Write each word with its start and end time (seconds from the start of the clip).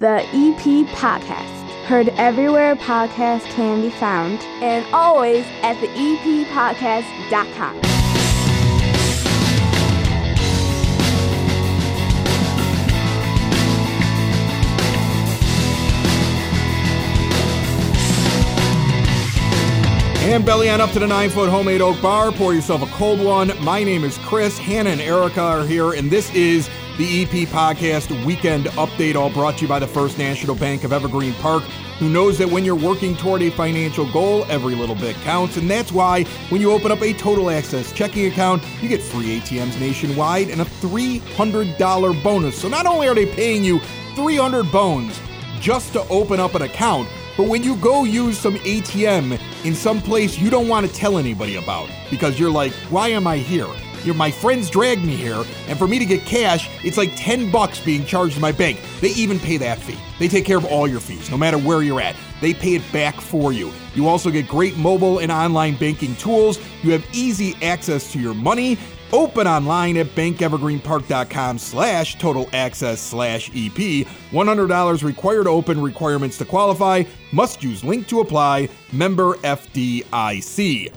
the 0.00 0.22
EP 0.32 0.86
Podcast. 0.94 1.68
Heard 1.86 2.10
everywhere 2.10 2.76
podcasts 2.76 3.46
can 3.46 3.80
be 3.80 3.90
found, 3.90 4.38
and 4.62 4.86
always 4.94 5.44
at 5.62 5.74
the 5.80 5.88
eppodcast.com. 5.88 7.80
And 20.20 20.44
belly 20.44 20.70
on 20.70 20.80
up 20.80 20.92
to 20.92 21.00
the 21.00 21.08
nine 21.08 21.30
foot 21.30 21.50
homemade 21.50 21.80
oak 21.80 22.00
bar. 22.00 22.30
Pour 22.30 22.54
yourself 22.54 22.82
a 22.82 22.86
cold 22.94 23.18
one. 23.18 23.50
My 23.64 23.82
name 23.82 24.04
is 24.04 24.16
Chris. 24.18 24.58
Hannah 24.58 24.90
and 24.90 25.00
Erica 25.00 25.40
are 25.40 25.66
here, 25.66 25.94
and 25.94 26.08
this 26.08 26.32
is 26.34 26.70
the 26.98 27.22
EP 27.22 27.48
Podcast 27.48 28.10
Weekend 28.26 28.64
Update, 28.70 29.14
all 29.14 29.30
brought 29.30 29.56
to 29.58 29.62
you 29.62 29.68
by 29.68 29.78
the 29.78 29.86
First 29.86 30.18
National 30.18 30.56
Bank 30.56 30.82
of 30.82 30.92
Evergreen 30.92 31.32
Park, 31.34 31.62
who 32.00 32.08
knows 32.08 32.36
that 32.38 32.48
when 32.48 32.64
you're 32.64 32.74
working 32.74 33.16
toward 33.16 33.40
a 33.40 33.50
financial 33.50 34.10
goal, 34.10 34.44
every 34.48 34.74
little 34.74 34.96
bit 34.96 35.14
counts. 35.18 35.56
And 35.56 35.70
that's 35.70 35.92
why 35.92 36.24
when 36.48 36.60
you 36.60 36.72
open 36.72 36.90
up 36.90 37.00
a 37.00 37.12
total 37.12 37.50
access 37.50 37.92
checking 37.92 38.26
account, 38.26 38.64
you 38.82 38.88
get 38.88 39.00
free 39.00 39.38
ATMs 39.38 39.78
nationwide 39.78 40.50
and 40.50 40.60
a 40.60 40.64
$300 40.64 42.22
bonus. 42.24 42.60
So 42.60 42.68
not 42.68 42.84
only 42.84 43.06
are 43.06 43.14
they 43.14 43.26
paying 43.26 43.62
you 43.62 43.78
300 44.16 44.64
bones 44.72 45.20
just 45.60 45.92
to 45.92 46.00
open 46.08 46.40
up 46.40 46.56
an 46.56 46.62
account, 46.62 47.08
but 47.36 47.46
when 47.46 47.62
you 47.62 47.76
go 47.76 48.02
use 48.02 48.36
some 48.36 48.56
ATM 48.56 49.40
in 49.64 49.74
some 49.76 50.02
place 50.02 50.36
you 50.36 50.50
don't 50.50 50.66
want 50.66 50.84
to 50.84 50.92
tell 50.92 51.16
anybody 51.16 51.54
about 51.54 51.88
because 52.10 52.40
you're 52.40 52.50
like, 52.50 52.72
why 52.90 53.06
am 53.06 53.28
I 53.28 53.36
here? 53.36 53.68
You're, 54.04 54.14
my 54.14 54.30
friends 54.30 54.70
dragged 54.70 55.04
me 55.04 55.16
here, 55.16 55.42
and 55.66 55.78
for 55.78 55.86
me 55.86 55.98
to 55.98 56.04
get 56.04 56.24
cash, 56.24 56.68
it's 56.84 56.96
like 56.96 57.12
10 57.16 57.50
bucks 57.50 57.80
being 57.80 58.04
charged 58.04 58.34
to 58.34 58.40
my 58.40 58.52
bank. 58.52 58.80
They 59.00 59.10
even 59.10 59.38
pay 59.38 59.56
that 59.58 59.78
fee. 59.78 59.98
They 60.18 60.28
take 60.28 60.44
care 60.44 60.58
of 60.58 60.64
all 60.64 60.88
your 60.88 61.00
fees, 61.00 61.30
no 61.30 61.36
matter 61.36 61.58
where 61.58 61.82
you're 61.82 62.00
at. 62.00 62.16
They 62.40 62.54
pay 62.54 62.74
it 62.74 62.92
back 62.92 63.20
for 63.20 63.52
you. 63.52 63.72
You 63.94 64.08
also 64.08 64.30
get 64.30 64.48
great 64.48 64.76
mobile 64.76 65.18
and 65.18 65.32
online 65.32 65.76
banking 65.76 66.14
tools. 66.16 66.58
You 66.82 66.92
have 66.92 67.04
easy 67.12 67.54
access 67.62 68.12
to 68.12 68.20
your 68.20 68.34
money. 68.34 68.78
Open 69.12 69.46
online 69.46 69.96
at 69.96 70.08
bankevergreenpark.com 70.08 71.58
slash 71.58 72.18
total 72.18 72.48
access 72.52 73.00
slash 73.00 73.48
EP. 73.50 74.06
$100 74.30 75.02
required 75.02 75.44
to 75.44 75.50
open 75.50 75.80
requirements 75.80 76.36
to 76.38 76.44
qualify. 76.44 77.04
Must 77.32 77.62
use 77.62 77.82
link 77.82 78.06
to 78.08 78.20
apply. 78.20 78.68
Member 78.92 79.34
FDIC. 79.36 80.92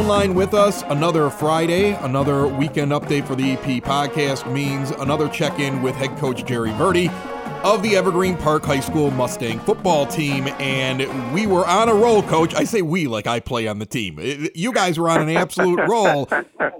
Phone 0.00 0.08
line 0.08 0.34
with 0.34 0.54
us, 0.54 0.80
another 0.84 1.28
Friday, 1.28 1.92
another 1.92 2.46
weekend 2.46 2.90
update 2.90 3.26
for 3.26 3.34
the 3.34 3.52
EP 3.52 3.84
podcast 3.84 4.50
means 4.50 4.92
another 4.92 5.28
check 5.28 5.58
in 5.58 5.82
with 5.82 5.94
head 5.94 6.16
coach 6.16 6.46
Jerry 6.46 6.72
Verde 6.72 7.10
of 7.64 7.82
the 7.82 7.96
Evergreen 7.96 8.34
Park 8.38 8.64
High 8.64 8.80
School 8.80 9.10
Mustang 9.10 9.58
football 9.58 10.06
team. 10.06 10.48
And 10.58 11.34
we 11.34 11.46
were 11.46 11.66
on 11.66 11.90
a 11.90 11.94
roll, 11.94 12.22
coach. 12.22 12.54
I 12.54 12.64
say 12.64 12.80
we 12.80 13.08
like 13.08 13.26
I 13.26 13.40
play 13.40 13.66
on 13.66 13.78
the 13.78 13.84
team. 13.84 14.18
You 14.54 14.72
guys 14.72 14.98
were 14.98 15.10
on 15.10 15.20
an 15.20 15.36
absolute 15.36 15.86
roll. 15.86 16.30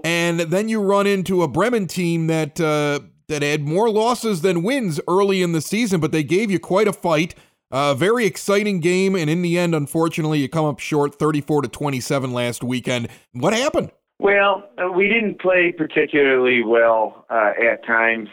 And 0.03 0.39
then 0.39 0.67
you 0.67 0.81
run 0.81 1.05
into 1.05 1.43
a 1.43 1.47
Bremen 1.47 1.85
team 1.85 2.25
that, 2.25 2.59
uh, 2.59 3.01
that 3.27 3.43
had 3.43 3.61
more 3.61 3.91
losses 3.91 4.41
than 4.41 4.63
wins 4.63 4.99
early 5.07 5.43
in 5.43 5.51
the 5.51 5.61
season, 5.61 6.01
but 6.01 6.11
they 6.11 6.23
gave 6.23 6.49
you 6.49 6.57
quite 6.57 6.87
a 6.87 6.93
fight. 6.93 7.35
Uh, 7.71 7.93
very 7.93 8.25
exciting 8.25 8.81
game, 8.81 9.15
and 9.15 9.29
in 9.29 9.41
the 9.41 9.57
end, 9.57 9.73
unfortunately, 9.73 10.39
you 10.39 10.49
come 10.49 10.65
up 10.65 10.79
short, 10.79 11.15
34 11.15 11.61
to 11.63 11.67
27 11.69 12.33
last 12.33 12.63
weekend. 12.63 13.07
What 13.31 13.53
happened? 13.53 13.91
Well, 14.19 14.69
uh, 14.77 14.91
we 14.91 15.07
didn't 15.07 15.39
play 15.39 15.73
particularly 15.75 16.63
well 16.63 17.25
uh, 17.29 17.53
at 17.59 17.85
times 17.85 18.29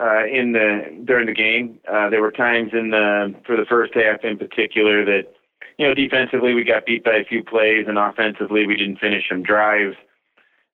uh, 0.00 0.26
in 0.26 0.52
the 0.52 1.02
during 1.04 1.26
the 1.26 1.34
game. 1.34 1.78
Uh, 1.90 2.10
there 2.10 2.20
were 2.20 2.30
times 2.30 2.70
in 2.72 2.90
the 2.90 3.34
for 3.46 3.56
the 3.56 3.64
first 3.64 3.94
half, 3.94 4.22
in 4.22 4.36
particular, 4.36 5.04
that 5.04 5.32
you 5.78 5.88
know 5.88 5.94
defensively 5.94 6.52
we 6.54 6.62
got 6.62 6.84
beat 6.84 7.02
by 7.02 7.16
a 7.16 7.24
few 7.24 7.42
plays, 7.42 7.86
and 7.88 7.98
offensively 7.98 8.66
we 8.66 8.76
didn't 8.76 8.98
finish 8.98 9.24
some 9.28 9.42
drives. 9.42 9.96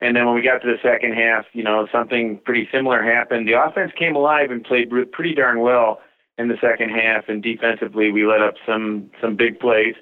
And 0.00 0.16
then 0.16 0.26
when 0.26 0.34
we 0.34 0.42
got 0.42 0.58
to 0.62 0.66
the 0.66 0.82
second 0.82 1.14
half, 1.14 1.44
you 1.52 1.62
know 1.62 1.86
something 1.92 2.40
pretty 2.44 2.68
similar 2.72 3.02
happened. 3.02 3.46
The 3.46 3.62
offense 3.62 3.92
came 3.96 4.16
alive 4.16 4.50
and 4.50 4.64
played 4.64 4.90
pretty 5.12 5.34
darn 5.34 5.60
well 5.60 6.00
in 6.38 6.48
the 6.48 6.56
second 6.60 6.90
half, 6.90 7.28
and 7.28 7.42
defensively 7.42 8.10
we 8.10 8.26
let 8.26 8.40
up 8.40 8.54
some 8.66 9.10
some 9.20 9.36
big 9.36 9.60
plays. 9.60 9.94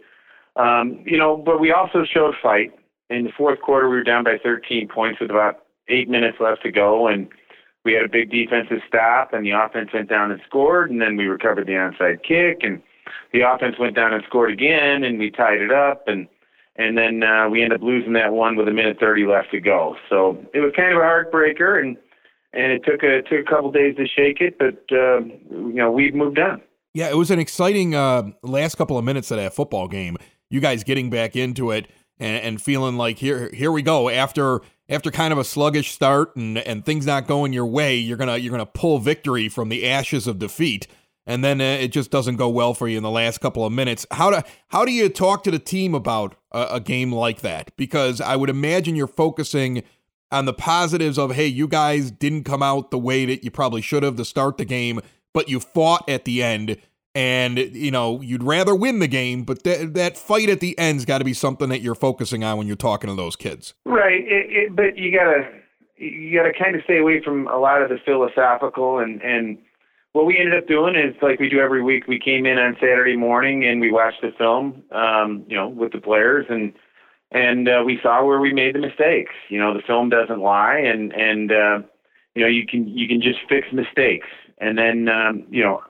Um, 0.56 1.02
you 1.04 1.18
know, 1.18 1.36
but 1.36 1.60
we 1.60 1.72
also 1.72 2.04
showed 2.04 2.34
fight. 2.42 2.72
In 3.08 3.24
the 3.24 3.32
fourth 3.36 3.60
quarter, 3.60 3.88
we 3.88 3.96
were 3.96 4.04
down 4.04 4.22
by 4.22 4.38
13 4.42 4.86
points 4.86 5.20
with 5.20 5.30
about 5.30 5.64
eight 5.88 6.08
minutes 6.08 6.38
left 6.38 6.62
to 6.62 6.70
go, 6.70 7.08
and 7.08 7.28
we 7.84 7.92
had 7.92 8.04
a 8.04 8.08
big 8.08 8.30
defensive 8.30 8.78
stop, 8.86 9.32
and 9.32 9.44
the 9.44 9.50
offense 9.50 9.91
went 9.92 10.08
down 10.08 10.30
and 10.30 10.41
scored, 10.46 10.91
and 10.91 11.00
then 11.00 11.16
we 11.16 11.24
recovered 11.24 11.66
the 11.66 11.72
onside 11.72 12.22
kick, 12.22 12.60
and 12.62 12.80
the 13.32 13.41
offense 13.41 13.76
went 13.78 13.97
down 13.97 14.12
and 14.12 14.22
scored 14.26 14.52
again, 14.52 15.02
and 15.02 15.18
we 15.18 15.30
tied 15.30 15.60
it 15.60 15.72
up, 15.72 16.06
and 16.06 16.28
and 16.76 16.97
then 16.97 17.22
uh, 17.22 17.48
we 17.48 17.62
ended 17.62 17.80
up 17.80 17.84
losing 17.84 18.12
that 18.14 18.32
one 18.32 18.56
with 18.56 18.68
a 18.68 18.72
minute 18.72 18.98
30 18.98 19.26
left 19.26 19.50
to 19.50 19.60
go. 19.60 19.97
So 20.08 20.38
it 20.54 20.60
was 20.60 20.72
kind 20.74 20.92
of 20.92 20.98
a 20.98 21.04
heartbreaker, 21.04 21.80
and 21.80 21.97
and 22.52 22.72
it 22.72 22.82
took 22.84 23.02
a 23.02 23.22
took 23.22 23.46
a 23.46 23.50
couple 23.50 23.70
days 23.70 23.96
to 23.96 24.06
shake 24.06 24.40
it, 24.40 24.58
but 24.58 24.82
uh, 24.92 25.20
you 25.50 25.74
know 25.74 25.90
we've 25.90 26.14
moved 26.14 26.38
on. 26.38 26.60
Yeah, 26.94 27.08
it 27.08 27.16
was 27.16 27.30
an 27.30 27.38
exciting 27.38 27.94
uh, 27.94 28.30
last 28.42 28.74
couple 28.76 28.98
of 28.98 29.04
minutes 29.04 29.30
of 29.30 29.36
that 29.36 29.54
football 29.54 29.86
game. 29.86 30.16
You 30.48 30.60
guys 30.60 30.82
getting 30.82 31.08
back 31.08 31.36
into 31.36 31.70
it 31.70 31.86
and, 32.18 32.42
and 32.42 32.62
feeling 32.62 32.96
like 32.96 33.18
here 33.18 33.50
here 33.52 33.70
we 33.70 33.82
go 33.82 34.08
after 34.08 34.60
after 34.88 35.10
kind 35.10 35.32
of 35.32 35.38
a 35.38 35.44
sluggish 35.44 35.92
start 35.92 36.34
and 36.36 36.58
and 36.58 36.84
things 36.84 37.06
not 37.06 37.26
going 37.26 37.52
your 37.52 37.66
way. 37.66 37.96
You're 37.96 38.16
gonna 38.16 38.36
you're 38.36 38.50
gonna 38.50 38.66
pull 38.66 38.98
victory 38.98 39.48
from 39.48 39.68
the 39.68 39.88
ashes 39.88 40.26
of 40.26 40.38
defeat. 40.38 40.86
And 41.26 41.44
then 41.44 41.60
uh, 41.60 41.64
it 41.64 41.88
just 41.88 42.10
doesn't 42.10 42.36
go 42.36 42.48
well 42.48 42.74
for 42.74 42.88
you 42.88 42.96
in 42.96 43.02
the 43.04 43.10
last 43.10 43.40
couple 43.40 43.64
of 43.64 43.72
minutes. 43.72 44.04
How 44.10 44.30
do 44.30 44.40
how 44.68 44.84
do 44.84 44.90
you 44.90 45.08
talk 45.08 45.44
to 45.44 45.50
the 45.50 45.58
team 45.58 45.94
about 45.94 46.34
a, 46.50 46.66
a 46.72 46.80
game 46.80 47.12
like 47.12 47.40
that? 47.42 47.70
Because 47.76 48.20
I 48.20 48.34
would 48.36 48.50
imagine 48.50 48.96
you're 48.96 49.06
focusing 49.06 49.84
on 50.32 50.44
the 50.44 50.52
positives 50.52 51.18
of 51.18 51.32
hey, 51.32 51.46
you 51.46 51.68
guys 51.68 52.10
didn't 52.10 52.44
come 52.44 52.62
out 52.62 52.91
the 52.91 52.98
way 52.98 53.24
that 53.26 53.44
you 53.44 53.50
probably 53.50 53.80
should 53.80 54.02
have 54.02 54.16
to 54.16 54.24
start 54.24 54.58
the 54.58 54.64
game, 54.64 55.00
but 55.32 55.48
you 55.48 55.60
fought 55.60 56.08
at 56.08 56.24
the 56.24 56.42
end. 56.42 56.78
And 57.12 57.58
you 57.58 57.91
know 57.91 58.20
you'd 58.20 58.44
rather 58.44 58.72
win 58.72 59.00
the 59.00 59.08
game, 59.08 59.42
but 59.42 59.64
that 59.64 59.94
that 59.94 60.16
fight 60.16 60.48
at 60.48 60.60
the 60.60 60.78
end's 60.78 61.04
got 61.04 61.18
to 61.18 61.24
be 61.24 61.34
something 61.34 61.68
that 61.70 61.80
you're 61.80 61.96
focusing 61.96 62.44
on 62.44 62.56
when 62.56 62.68
you're 62.68 62.76
talking 62.76 63.10
to 63.10 63.16
those 63.16 63.34
kids. 63.34 63.74
Right, 63.84 64.20
it, 64.20 64.46
it, 64.48 64.76
but 64.76 64.96
you 64.96 65.10
gotta 65.12 65.50
you 65.96 66.38
gotta 66.38 66.52
kind 66.56 66.76
of 66.76 66.84
stay 66.84 66.98
away 66.98 67.20
from 67.20 67.48
a 67.48 67.58
lot 67.58 67.82
of 67.82 67.88
the 67.88 67.98
philosophical 68.04 69.00
and 69.00 69.20
and 69.22 69.58
what 70.12 70.26
we 70.26 70.38
ended 70.38 70.58
up 70.58 70.66
doing 70.66 70.97
is 70.97 71.14
like 71.22 71.38
we 71.38 71.48
do 71.48 71.60
every 71.60 71.82
week. 71.82 72.06
We 72.06 72.18
came 72.18 72.47
in 72.47 72.58
on 72.58 72.76
Saturday 72.80 73.16
morning 73.16 73.64
and 73.64 73.80
we 73.80 73.92
watched 73.92 74.22
the 74.22 74.32
film, 74.36 74.82
um, 74.91 75.44
you 75.48 75.56
know, 75.56 75.68
with 75.68 75.92
the 75.92 76.00
players 76.00 76.47
and 76.48 76.72
and 77.32 77.68
uh, 77.68 77.82
we 77.84 77.98
saw 78.02 78.24
where 78.24 78.41
we 78.41 78.52
made 78.52 78.74
the 78.74 78.80
mistakes. 78.80 79.32
You 79.48 79.58
know, 79.58 79.74
the 79.74 79.82
film 79.86 80.08
doesn't 80.08 80.41
lie, 80.41 80.78
and 80.78 81.12
and 81.12 81.52
uh, 81.52 81.78
you 82.34 82.42
know 82.42 82.48
you 82.48 82.66
can 82.66 82.88
you 82.88 83.06
can 83.06 83.20
just 83.20 83.38
fix 83.48 83.68
mistakes. 83.72 84.26
And 84.58 84.76
then 84.76 85.08
um, 85.08 85.44
you 85.50 85.62
know, 85.62 85.82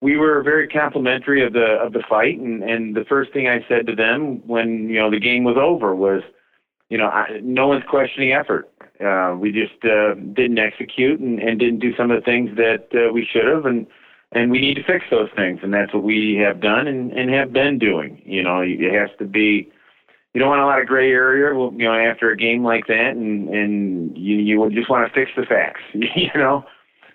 we 0.00 0.16
were 0.16 0.42
very 0.42 0.68
complimentary 0.68 1.44
of 1.44 1.52
the 1.52 1.78
of 1.80 1.92
the 1.92 2.02
fight, 2.08 2.38
and 2.38 2.62
and 2.62 2.94
the 2.94 3.04
first 3.08 3.32
thing 3.32 3.48
I 3.48 3.64
said 3.68 3.86
to 3.86 3.94
them 3.94 4.46
when 4.46 4.88
you 4.88 4.98
know 4.98 5.10
the 5.10 5.20
game 5.20 5.44
was 5.44 5.56
over 5.58 5.94
was, 5.94 6.22
you 6.90 6.98
know, 6.98 7.06
I, 7.06 7.40
no 7.42 7.68
one's 7.68 7.84
questioning 7.88 8.32
effort. 8.32 8.70
Uh, 9.04 9.34
we 9.36 9.50
just 9.50 9.84
uh, 9.84 10.14
didn't 10.14 10.58
execute 10.58 11.18
and, 11.18 11.40
and 11.40 11.58
didn't 11.58 11.80
do 11.80 11.96
some 11.96 12.10
of 12.10 12.16
the 12.16 12.24
things 12.24 12.50
that 12.56 12.86
uh, 12.94 13.12
we 13.12 13.26
should 13.30 13.46
have, 13.46 13.64
and 13.64 13.86
and 14.32 14.50
we 14.50 14.60
need 14.60 14.74
to 14.74 14.84
fix 14.84 15.06
those 15.10 15.30
things, 15.34 15.60
and 15.62 15.72
that's 15.72 15.94
what 15.94 16.02
we 16.02 16.34
have 16.34 16.60
done 16.60 16.86
and, 16.86 17.12
and 17.12 17.30
have 17.30 17.52
been 17.52 17.78
doing. 17.78 18.20
You 18.26 18.42
know, 18.42 18.60
it 18.60 18.92
has 18.92 19.10
to 19.18 19.24
be 19.24 19.72
you 20.34 20.40
don't 20.40 20.48
want 20.48 20.60
a 20.60 20.66
lot 20.66 20.80
of 20.80 20.88
gray 20.88 21.10
area, 21.10 21.54
you 21.54 21.78
know, 21.78 21.94
after 21.94 22.30
a 22.30 22.36
game 22.36 22.64
like 22.64 22.88
that, 22.88 23.12
and 23.12 23.48
and 23.48 24.18
you 24.18 24.36
you 24.36 24.70
just 24.70 24.90
want 24.90 25.06
to 25.06 25.14
fix 25.14 25.30
the 25.36 25.46
facts, 25.46 25.80
you 25.94 26.30
know, 26.34 26.64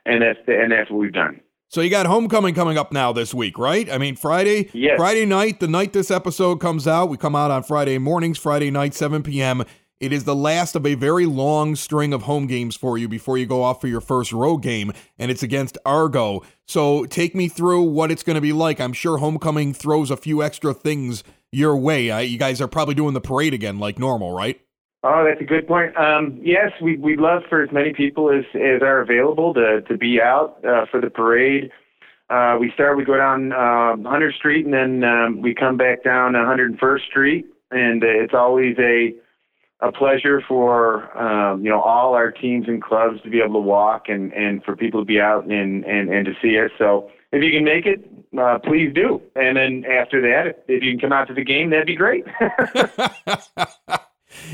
and 0.06 0.22
that's 0.22 0.40
the, 0.48 0.60
and 0.60 0.72
that's 0.72 0.90
what 0.90 1.00
we've 1.00 1.14
done. 1.14 1.42
So 1.68 1.82
you 1.82 1.92
got 1.92 2.08
homecoming 2.08 2.56
coming 2.56 2.80
up 2.80 2.92
now 2.92 3.14
this 3.14 3.32
week, 3.32 3.60
right? 3.60 3.92
I 3.92 4.00
mean, 4.00 4.16
Friday, 4.16 4.72
yes. 4.74 4.98
Friday 4.98 5.26
night, 5.26 5.60
the 5.60 5.68
night 5.68 5.94
this 5.94 6.10
episode 6.10 6.60
comes 6.60 6.88
out. 6.88 7.10
We 7.10 7.18
come 7.18 7.36
out 7.36 7.52
on 7.52 7.62
Friday 7.62 8.00
mornings, 8.00 8.40
Friday 8.40 8.72
night, 8.72 8.96
7 8.96 9.22
p.m. 9.22 9.64
It 10.00 10.12
is 10.12 10.24
the 10.24 10.34
last 10.34 10.76
of 10.76 10.88
a 10.88 10.96
very 10.96 11.28
long 11.28 11.76
string 11.76 12.12
of 12.12 12.24
home 12.24 12.48
games 12.48 12.76
for 12.76 12.98
you 12.98 13.08
before 13.08 13.38
you 13.38 13.46
go 13.46 13.62
off 13.62 13.82
for 13.82 13.88
your 13.88 14.02
first 14.02 14.32
road 14.32 14.64
game, 14.64 14.94
and 15.20 15.30
it's 15.30 15.44
against 15.44 15.78
Argo. 15.86 16.42
So 16.66 17.06
take 17.06 17.36
me 17.36 17.50
through 17.50 17.84
what 17.84 18.10
it's 18.10 18.24
going 18.24 18.36
to 18.36 18.42
be 18.42 18.54
like. 18.54 18.80
I'm 18.80 18.94
sure 18.94 19.18
homecoming 19.18 19.74
throws 19.74 20.10
a 20.10 20.18
few 20.18 20.42
extra 20.42 20.74
things 20.74 21.24
your 21.52 21.78
way. 21.78 22.12
Uh, 22.12 22.20
you 22.20 22.38
guys 22.38 22.62
are 22.62 22.68
probably 22.68 22.96
doing 22.96 23.14
the 23.14 23.22
parade 23.22 23.54
again 23.54 23.80
like 23.80 24.00
normal, 24.00 24.34
right? 24.34 24.60
Oh, 25.02 25.24
that's 25.26 25.40
a 25.40 25.46
good 25.46 25.68
point. 25.68 25.96
Um, 25.96 26.40
yes, 26.42 26.72
we 26.82 26.98
we'd 26.98 27.20
love 27.20 27.44
for 27.48 27.64
as 27.64 27.72
many 27.72 27.94
people 27.94 28.30
as, 28.30 28.44
as 28.54 28.82
are 28.82 29.00
available 29.00 29.54
to, 29.54 29.82
to 29.88 29.98
be 29.98 30.20
out 30.22 30.64
uh, 30.66 30.86
for 30.92 31.00
the 31.00 31.10
parade. 31.10 31.72
uh, 32.30 32.58
we 32.60 32.72
start, 32.74 32.98
we 32.98 33.06
go 33.06 33.18
down 33.18 33.52
uh, 33.52 33.96
100th 33.96 34.36
Street, 34.36 34.66
and 34.66 34.74
then 34.74 35.04
um, 35.04 35.42
we 35.42 35.56
come 35.56 35.78
back 35.78 36.04
down 36.04 36.34
101st 36.34 37.06
Street, 37.10 37.46
and 37.72 38.04
it's 38.04 38.34
always 38.34 38.76
a 38.78 39.14
a 39.82 39.92
pleasure 39.92 40.42
for 40.48 41.18
um, 41.18 41.64
you 41.64 41.70
know 41.70 41.82
all 41.82 42.14
our 42.14 42.32
teams 42.32 42.68
and 42.68 42.84
clubs 42.84 43.22
to 43.24 43.30
be 43.30 43.40
able 43.40 43.54
to 43.54 43.60
walk 43.60 44.06
and 44.08 44.34
and 44.34 44.64
for 44.64 44.76
people 44.76 45.02
to 45.02 45.06
be 45.06 45.20
out 45.20 45.46
and 45.46 45.86
and 45.86 46.10
and 46.10 46.26
to 46.26 46.34
see 46.42 46.60
us. 46.60 46.72
So 46.78 47.10
if 47.32 47.44
you 47.44 47.52
can 47.52 47.64
make 47.64 47.86
it, 47.86 48.10
uh, 48.38 48.60
please 48.60 48.92
do. 48.94 49.22
And 49.36 49.58
then 49.58 49.86
after 49.86 50.22
that, 50.22 50.64
if 50.68 50.84
you 50.84 50.92
can 50.92 51.00
come 51.00 51.14
out 51.14 51.28
to 51.28 51.34
the 51.34 51.44
game, 51.44 51.70
that'd 51.70 51.88
be 51.88 51.96
great. 51.96 52.26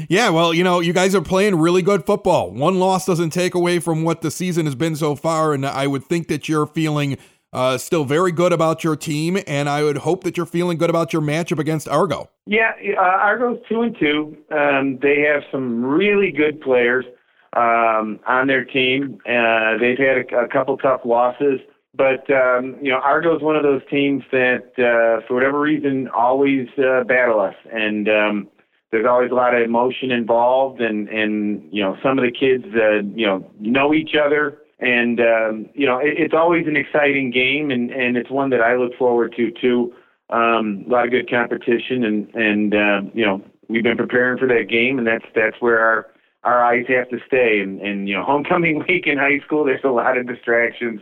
yeah, 0.09 0.29
well, 0.29 0.53
you 0.53 0.63
know, 0.63 0.79
you 0.79 0.93
guys 0.93 1.15
are 1.15 1.21
playing 1.21 1.55
really 1.55 1.81
good 1.81 2.05
football. 2.05 2.51
One 2.51 2.79
loss 2.79 3.05
doesn't 3.05 3.31
take 3.31 3.55
away 3.55 3.79
from 3.79 4.03
what 4.03 4.21
the 4.21 4.29
season 4.29 4.65
has 4.65 4.75
been 4.75 4.95
so 4.95 5.15
far, 5.15 5.53
and 5.53 5.65
I 5.65 5.87
would 5.87 6.05
think 6.05 6.27
that 6.27 6.49
you're 6.49 6.67
feeling 6.67 7.17
uh, 7.55 7.77
still 7.77 8.03
very 8.03 8.33
good 8.33 8.51
about 8.51 8.83
your 8.83 8.97
team, 8.97 9.37
and 9.47 9.69
I 9.69 9.81
would 9.81 9.97
hope 9.97 10.25
that 10.25 10.35
you're 10.35 10.45
feeling 10.45 10.77
good 10.77 10.89
about 10.89 11.13
your 11.13 11.21
matchup 11.21 11.57
against 11.57 11.87
Argo. 11.87 12.29
Yeah, 12.45 12.73
uh, 12.97 13.01
Argo's 13.01 13.59
two 13.69 13.81
and 13.81 13.95
two. 13.97 14.37
Um, 14.51 14.99
they 15.01 15.21
have 15.21 15.41
some 15.53 15.83
really 15.83 16.31
good 16.31 16.59
players 16.59 17.05
um, 17.53 18.19
on 18.27 18.47
their 18.47 18.65
team. 18.65 19.19
Uh, 19.25 19.77
they've 19.79 19.97
had 19.97 20.17
a, 20.17 20.43
a 20.43 20.47
couple 20.49 20.75
tough 20.77 21.01
losses, 21.05 21.61
but 21.95 22.29
um, 22.29 22.75
you 22.81 22.91
know, 22.91 22.99
Argo's 22.99 23.41
one 23.41 23.55
of 23.55 23.63
those 23.63 23.81
teams 23.89 24.23
that, 24.33 24.65
uh, 24.77 25.25
for 25.25 25.35
whatever 25.35 25.61
reason, 25.61 26.09
always 26.09 26.67
uh, 26.77 27.05
battle 27.05 27.39
us, 27.39 27.55
and 27.71 28.09
um, 28.09 28.49
there's 28.91 29.05
always 29.05 29.31
a 29.31 29.35
lot 29.35 29.55
of 29.55 29.61
emotion 29.61 30.11
involved, 30.11 30.81
and 30.81 31.07
and 31.07 31.69
you 31.71 31.81
know, 31.81 31.95
some 32.03 32.19
of 32.19 32.25
the 32.25 32.31
kids, 32.31 32.65
uh, 32.75 32.95
you 33.15 33.25
know, 33.25 33.49
know 33.61 33.93
each 33.93 34.13
other 34.13 34.59
and 34.79 35.19
um, 35.19 35.69
you 35.73 35.85
know 35.85 35.99
it, 35.99 36.13
it's 36.17 36.33
always 36.33 36.67
an 36.67 36.75
exciting 36.75 37.31
game, 37.31 37.71
and 37.71 37.91
and 37.91 38.17
it's 38.17 38.29
one 38.29 38.49
that 38.51 38.61
I 38.61 38.75
look 38.75 38.95
forward 38.97 39.33
to 39.37 39.51
too. 39.51 39.93
Um, 40.29 40.85
a 40.87 40.91
lot 40.91 41.05
of 41.05 41.11
good 41.11 41.29
competition, 41.29 42.03
and 42.03 42.35
and 42.35 42.75
uh, 42.75 43.01
you 43.13 43.25
know 43.25 43.41
we've 43.69 43.83
been 43.83 43.97
preparing 43.97 44.37
for 44.37 44.47
that 44.47 44.67
game, 44.69 44.97
and 44.97 45.07
that's 45.07 45.25
that's 45.33 45.57
where 45.59 45.79
our 45.79 46.07
our 46.43 46.63
eyes 46.63 46.85
have 46.89 47.09
to 47.09 47.19
stay. 47.25 47.59
And 47.61 47.81
and 47.81 48.07
you 48.07 48.15
know 48.15 48.23
homecoming 48.23 48.83
week 48.89 49.07
in 49.07 49.17
high 49.17 49.39
school, 49.45 49.65
there's 49.65 49.83
a 49.83 49.89
lot 49.89 50.17
of 50.17 50.27
distractions. 50.27 51.01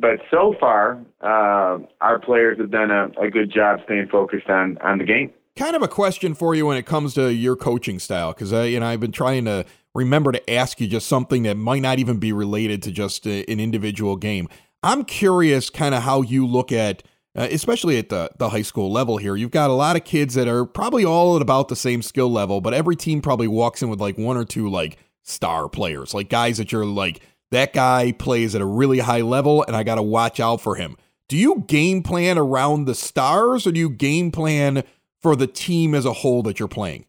But 0.00 0.20
so 0.30 0.54
far, 0.60 1.00
uh, 1.20 1.78
our 2.00 2.20
players 2.20 2.58
have 2.58 2.70
done 2.70 2.92
a, 2.92 3.08
a 3.20 3.30
good 3.30 3.52
job 3.52 3.80
staying 3.84 4.08
focused 4.08 4.48
on 4.48 4.78
on 4.78 4.98
the 4.98 5.04
game 5.04 5.32
kind 5.58 5.74
of 5.74 5.82
a 5.82 5.88
question 5.88 6.34
for 6.34 6.54
you 6.54 6.66
when 6.66 6.76
it 6.76 6.86
comes 6.86 7.14
to 7.14 7.34
your 7.34 7.56
coaching 7.56 7.98
style 7.98 8.32
because 8.32 8.52
I, 8.52 8.66
you 8.66 8.78
know, 8.78 8.86
I've 8.86 9.00
been 9.00 9.12
trying 9.12 9.44
to 9.46 9.66
remember 9.94 10.32
to 10.32 10.50
ask 10.50 10.80
you 10.80 10.86
just 10.86 11.08
something 11.08 11.42
that 11.44 11.56
might 11.56 11.82
not 11.82 11.98
even 11.98 12.18
be 12.18 12.32
related 12.32 12.82
to 12.84 12.92
just 12.92 13.26
a, 13.26 13.44
an 13.50 13.60
individual 13.60 14.16
game. 14.16 14.48
I'm 14.82 15.04
curious, 15.04 15.70
kind 15.70 15.94
of 15.94 16.02
how 16.02 16.22
you 16.22 16.46
look 16.46 16.70
at, 16.70 17.02
uh, 17.36 17.48
especially 17.50 17.98
at 17.98 18.08
the 18.08 18.30
the 18.38 18.50
high 18.50 18.62
school 18.62 18.92
level 18.92 19.16
here. 19.16 19.36
You've 19.36 19.50
got 19.50 19.70
a 19.70 19.74
lot 19.74 19.96
of 19.96 20.04
kids 20.04 20.34
that 20.34 20.48
are 20.48 20.64
probably 20.64 21.04
all 21.04 21.36
at 21.36 21.42
about 21.42 21.68
the 21.68 21.76
same 21.76 22.02
skill 22.02 22.30
level, 22.30 22.60
but 22.60 22.74
every 22.74 22.96
team 22.96 23.20
probably 23.20 23.48
walks 23.48 23.82
in 23.82 23.88
with 23.88 24.00
like 24.00 24.16
one 24.16 24.36
or 24.36 24.44
two 24.44 24.68
like 24.68 24.98
star 25.22 25.68
players, 25.68 26.14
like 26.14 26.28
guys 26.28 26.58
that 26.58 26.72
you're 26.72 26.86
like 26.86 27.20
that 27.50 27.72
guy 27.72 28.12
plays 28.12 28.54
at 28.54 28.60
a 28.60 28.66
really 28.66 28.98
high 29.00 29.22
level, 29.22 29.64
and 29.66 29.74
I 29.74 29.82
got 29.82 29.96
to 29.96 30.02
watch 30.02 30.38
out 30.38 30.60
for 30.60 30.76
him. 30.76 30.96
Do 31.28 31.36
you 31.36 31.64
game 31.66 32.02
plan 32.02 32.38
around 32.38 32.84
the 32.84 32.94
stars, 32.94 33.66
or 33.66 33.72
do 33.72 33.80
you 33.80 33.90
game 33.90 34.30
plan 34.30 34.84
for 35.20 35.36
the 35.36 35.46
team 35.46 35.94
as 35.94 36.04
a 36.04 36.12
whole 36.12 36.42
that 36.44 36.58
you're 36.58 36.68
playing? 36.68 37.06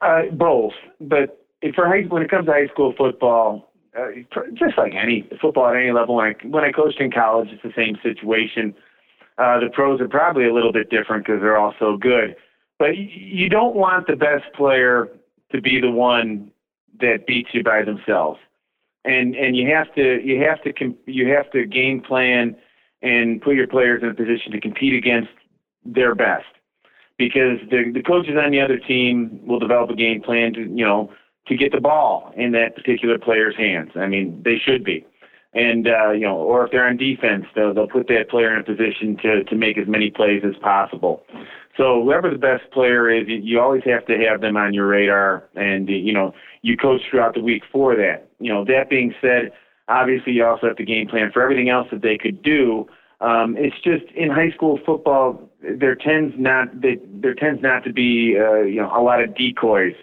Uh, 0.00 0.22
both, 0.32 0.74
but 1.00 1.45
for 1.74 1.86
high, 1.86 2.02
when 2.08 2.22
it 2.22 2.30
comes 2.30 2.46
to 2.46 2.52
high 2.52 2.66
school 2.68 2.94
football, 2.96 3.72
uh, 3.98 4.08
just 4.54 4.76
like 4.76 4.94
any 4.94 5.28
football 5.40 5.68
at 5.68 5.76
any 5.76 5.92
level, 5.92 6.16
when 6.16 6.26
I, 6.26 6.46
when 6.46 6.64
I 6.64 6.72
coached 6.72 7.00
in 7.00 7.10
college, 7.10 7.48
it's 7.50 7.62
the 7.62 7.72
same 7.76 7.96
situation. 8.02 8.74
Uh, 9.38 9.60
the 9.60 9.68
pros 9.72 10.00
are 10.00 10.08
probably 10.08 10.46
a 10.46 10.52
little 10.52 10.72
bit 10.72 10.90
different 10.90 11.26
because 11.26 11.40
they're 11.40 11.56
all 11.56 11.74
so 11.78 11.96
good. 11.96 12.36
But 12.78 12.96
you 12.96 13.48
don't 13.48 13.74
want 13.74 14.06
the 14.06 14.16
best 14.16 14.44
player 14.54 15.08
to 15.52 15.60
be 15.60 15.80
the 15.80 15.90
one 15.90 16.50
that 17.00 17.26
beats 17.26 17.50
you 17.52 17.62
by 17.62 17.82
themselves, 17.82 18.38
and 19.04 19.34
and 19.34 19.56
you 19.56 19.70
have 19.70 19.94
to 19.94 20.20
you 20.22 20.42
have 20.42 20.62
to 20.62 20.94
you 21.06 21.28
have 21.28 21.50
to 21.52 21.66
game 21.66 22.00
plan 22.00 22.56
and 23.02 23.40
put 23.40 23.54
your 23.54 23.66
players 23.66 24.02
in 24.02 24.08
a 24.08 24.14
position 24.14 24.52
to 24.52 24.60
compete 24.60 24.94
against 24.94 25.30
their 25.84 26.14
best 26.14 26.46
because 27.18 27.58
the 27.70 27.90
the 27.92 28.02
coaches 28.02 28.34
on 28.42 28.50
the 28.50 28.60
other 28.60 28.78
team 28.78 29.40
will 29.46 29.58
develop 29.58 29.90
a 29.90 29.94
game 29.94 30.20
plan 30.20 30.52
to 30.52 30.60
you 30.60 30.84
know 30.84 31.10
to 31.48 31.56
get 31.56 31.72
the 31.72 31.80
ball 31.80 32.32
in 32.36 32.52
that 32.52 32.74
particular 32.74 33.18
player's 33.18 33.56
hands. 33.56 33.90
I 33.96 34.06
mean, 34.06 34.42
they 34.44 34.58
should 34.58 34.84
be. 34.84 35.06
And 35.54 35.88
uh, 35.88 36.10
you 36.10 36.26
know, 36.26 36.36
or 36.36 36.66
if 36.66 36.72
they're 36.72 36.86
on 36.86 36.98
defense, 36.98 37.46
they'll, 37.54 37.72
they'll 37.72 37.88
put 37.88 38.08
that 38.08 38.28
player 38.28 38.52
in 38.52 38.60
a 38.60 38.64
position 38.64 39.16
to 39.22 39.42
to 39.44 39.56
make 39.56 39.78
as 39.78 39.88
many 39.88 40.10
plays 40.10 40.42
as 40.44 40.54
possible. 40.60 41.22
So 41.76 42.02
whoever 42.02 42.30
the 42.30 42.38
best 42.38 42.70
player 42.72 43.10
is, 43.10 43.26
you 43.26 43.60
always 43.60 43.82
have 43.84 44.06
to 44.06 44.18
have 44.18 44.40
them 44.40 44.56
on 44.56 44.74
your 44.74 44.86
radar, 44.86 45.48
and 45.54 45.88
you 45.88 46.12
know, 46.12 46.34
you 46.62 46.76
coach 46.76 47.00
throughout 47.10 47.34
the 47.34 47.40
week 47.40 47.62
for 47.72 47.96
that. 47.96 48.28
You 48.38 48.52
know, 48.52 48.64
that 48.66 48.90
being 48.90 49.14
said, 49.20 49.52
obviously 49.88 50.32
you 50.32 50.44
also 50.44 50.66
have 50.66 50.76
to 50.76 50.84
game 50.84 51.08
plan 51.08 51.30
for 51.32 51.42
everything 51.42 51.70
else 51.70 51.88
that 51.90 52.02
they 52.02 52.18
could 52.18 52.42
do. 52.42 52.86
Um, 53.20 53.56
it's 53.58 53.76
just 53.82 54.04
in 54.14 54.30
high 54.30 54.50
school 54.50 54.78
football, 54.84 55.40
there 55.62 55.94
tends 55.94 56.34
not 56.36 56.82
they, 56.82 56.98
there 57.06 57.34
tends 57.34 57.62
not 57.62 57.82
to 57.84 57.92
be 57.92 58.36
uh, 58.38 58.60
you 58.60 58.80
know 58.80 58.90
a 58.94 59.00
lot 59.00 59.22
of 59.22 59.34
decoys 59.34 59.94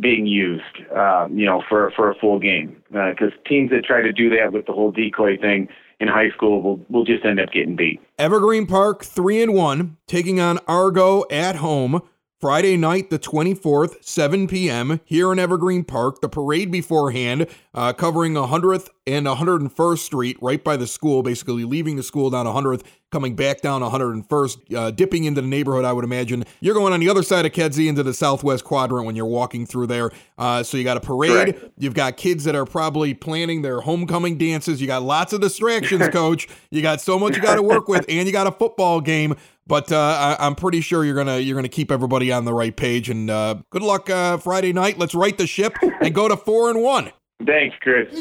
being 0.00 0.26
used, 0.26 0.62
uh, 0.96 1.28
you 1.30 1.46
know, 1.46 1.62
for 1.68 1.90
for 1.94 2.10
a 2.10 2.14
full 2.14 2.38
game. 2.38 2.82
Because 2.90 3.32
uh, 3.32 3.48
teams 3.48 3.70
that 3.70 3.84
try 3.84 4.02
to 4.02 4.12
do 4.12 4.30
that 4.30 4.52
with 4.52 4.66
the 4.66 4.72
whole 4.72 4.90
decoy 4.90 5.36
thing 5.38 5.68
in 6.00 6.08
high 6.08 6.30
school 6.30 6.62
will 6.62 6.80
will 6.88 7.04
just 7.04 7.24
end 7.24 7.40
up 7.40 7.52
getting 7.52 7.76
beat. 7.76 8.00
Evergreen 8.18 8.66
Park 8.66 9.04
three 9.04 9.42
and 9.42 9.54
one, 9.54 9.96
taking 10.06 10.40
on 10.40 10.58
Argo 10.66 11.24
at 11.30 11.56
home. 11.56 12.02
Friday 12.42 12.76
night, 12.76 13.08
the 13.08 13.20
24th, 13.20 14.02
7 14.02 14.48
p.m., 14.48 14.98
here 15.04 15.32
in 15.32 15.38
Evergreen 15.38 15.84
Park. 15.84 16.20
The 16.20 16.28
parade 16.28 16.72
beforehand, 16.72 17.46
uh, 17.72 17.92
covering 17.92 18.34
100th 18.34 18.88
and 19.06 19.26
101st 19.26 19.98
Street, 19.98 20.38
right 20.42 20.64
by 20.64 20.76
the 20.76 20.88
school, 20.88 21.22
basically 21.22 21.62
leaving 21.64 21.94
the 21.94 22.02
school 22.02 22.30
down 22.30 22.46
100th, 22.46 22.82
coming 23.12 23.36
back 23.36 23.60
down 23.60 23.82
101st, 23.82 24.74
uh, 24.74 24.90
dipping 24.90 25.22
into 25.24 25.40
the 25.40 25.46
neighborhood, 25.46 25.84
I 25.84 25.92
would 25.92 26.04
imagine. 26.04 26.44
You're 26.60 26.74
going 26.74 26.92
on 26.92 26.98
the 26.98 27.08
other 27.08 27.22
side 27.22 27.46
of 27.46 27.52
Kedzie 27.52 27.86
into 27.86 28.02
the 28.02 28.14
southwest 28.14 28.64
quadrant 28.64 29.06
when 29.06 29.14
you're 29.14 29.26
walking 29.26 29.66
through 29.66 29.86
there. 29.86 30.10
Uh, 30.36 30.64
so 30.64 30.76
you 30.76 30.82
got 30.82 30.96
a 30.96 31.00
parade. 31.00 31.60
You've 31.78 31.94
got 31.94 32.16
kids 32.16 32.42
that 32.44 32.56
are 32.56 32.64
probably 32.64 33.14
planning 33.14 33.62
their 33.62 33.82
homecoming 33.82 34.38
dances. 34.38 34.80
You 34.80 34.88
got 34.88 35.02
lots 35.02 35.32
of 35.32 35.40
distractions, 35.40 36.08
coach. 36.12 36.48
You 36.70 36.82
got 36.82 37.00
so 37.00 37.18
much 37.18 37.36
you 37.36 37.42
got 37.42 37.56
to 37.56 37.62
work 37.62 37.86
with, 37.86 38.04
and 38.08 38.26
you 38.26 38.32
got 38.32 38.48
a 38.48 38.52
football 38.52 39.00
game. 39.00 39.36
But 39.66 39.92
uh, 39.92 40.36
I, 40.38 40.46
am 40.46 40.54
pretty 40.54 40.80
sure 40.80 41.04
you're 41.04 41.14
gonna 41.14 41.38
you're 41.38 41.54
gonna 41.54 41.68
keep 41.68 41.90
everybody 41.90 42.32
on 42.32 42.44
the 42.44 42.54
right 42.54 42.74
page. 42.74 43.08
And 43.08 43.30
uh, 43.30 43.56
good 43.70 43.82
luck 43.82 44.10
uh, 44.10 44.38
Friday 44.38 44.72
night. 44.72 44.98
Let's 44.98 45.14
right 45.14 45.36
the 45.36 45.46
ship 45.46 45.76
and 46.00 46.14
go 46.14 46.28
to 46.28 46.36
four 46.36 46.68
and 46.70 46.82
one. 46.82 47.12
Thanks, 47.46 47.76
Chris. 47.80 48.12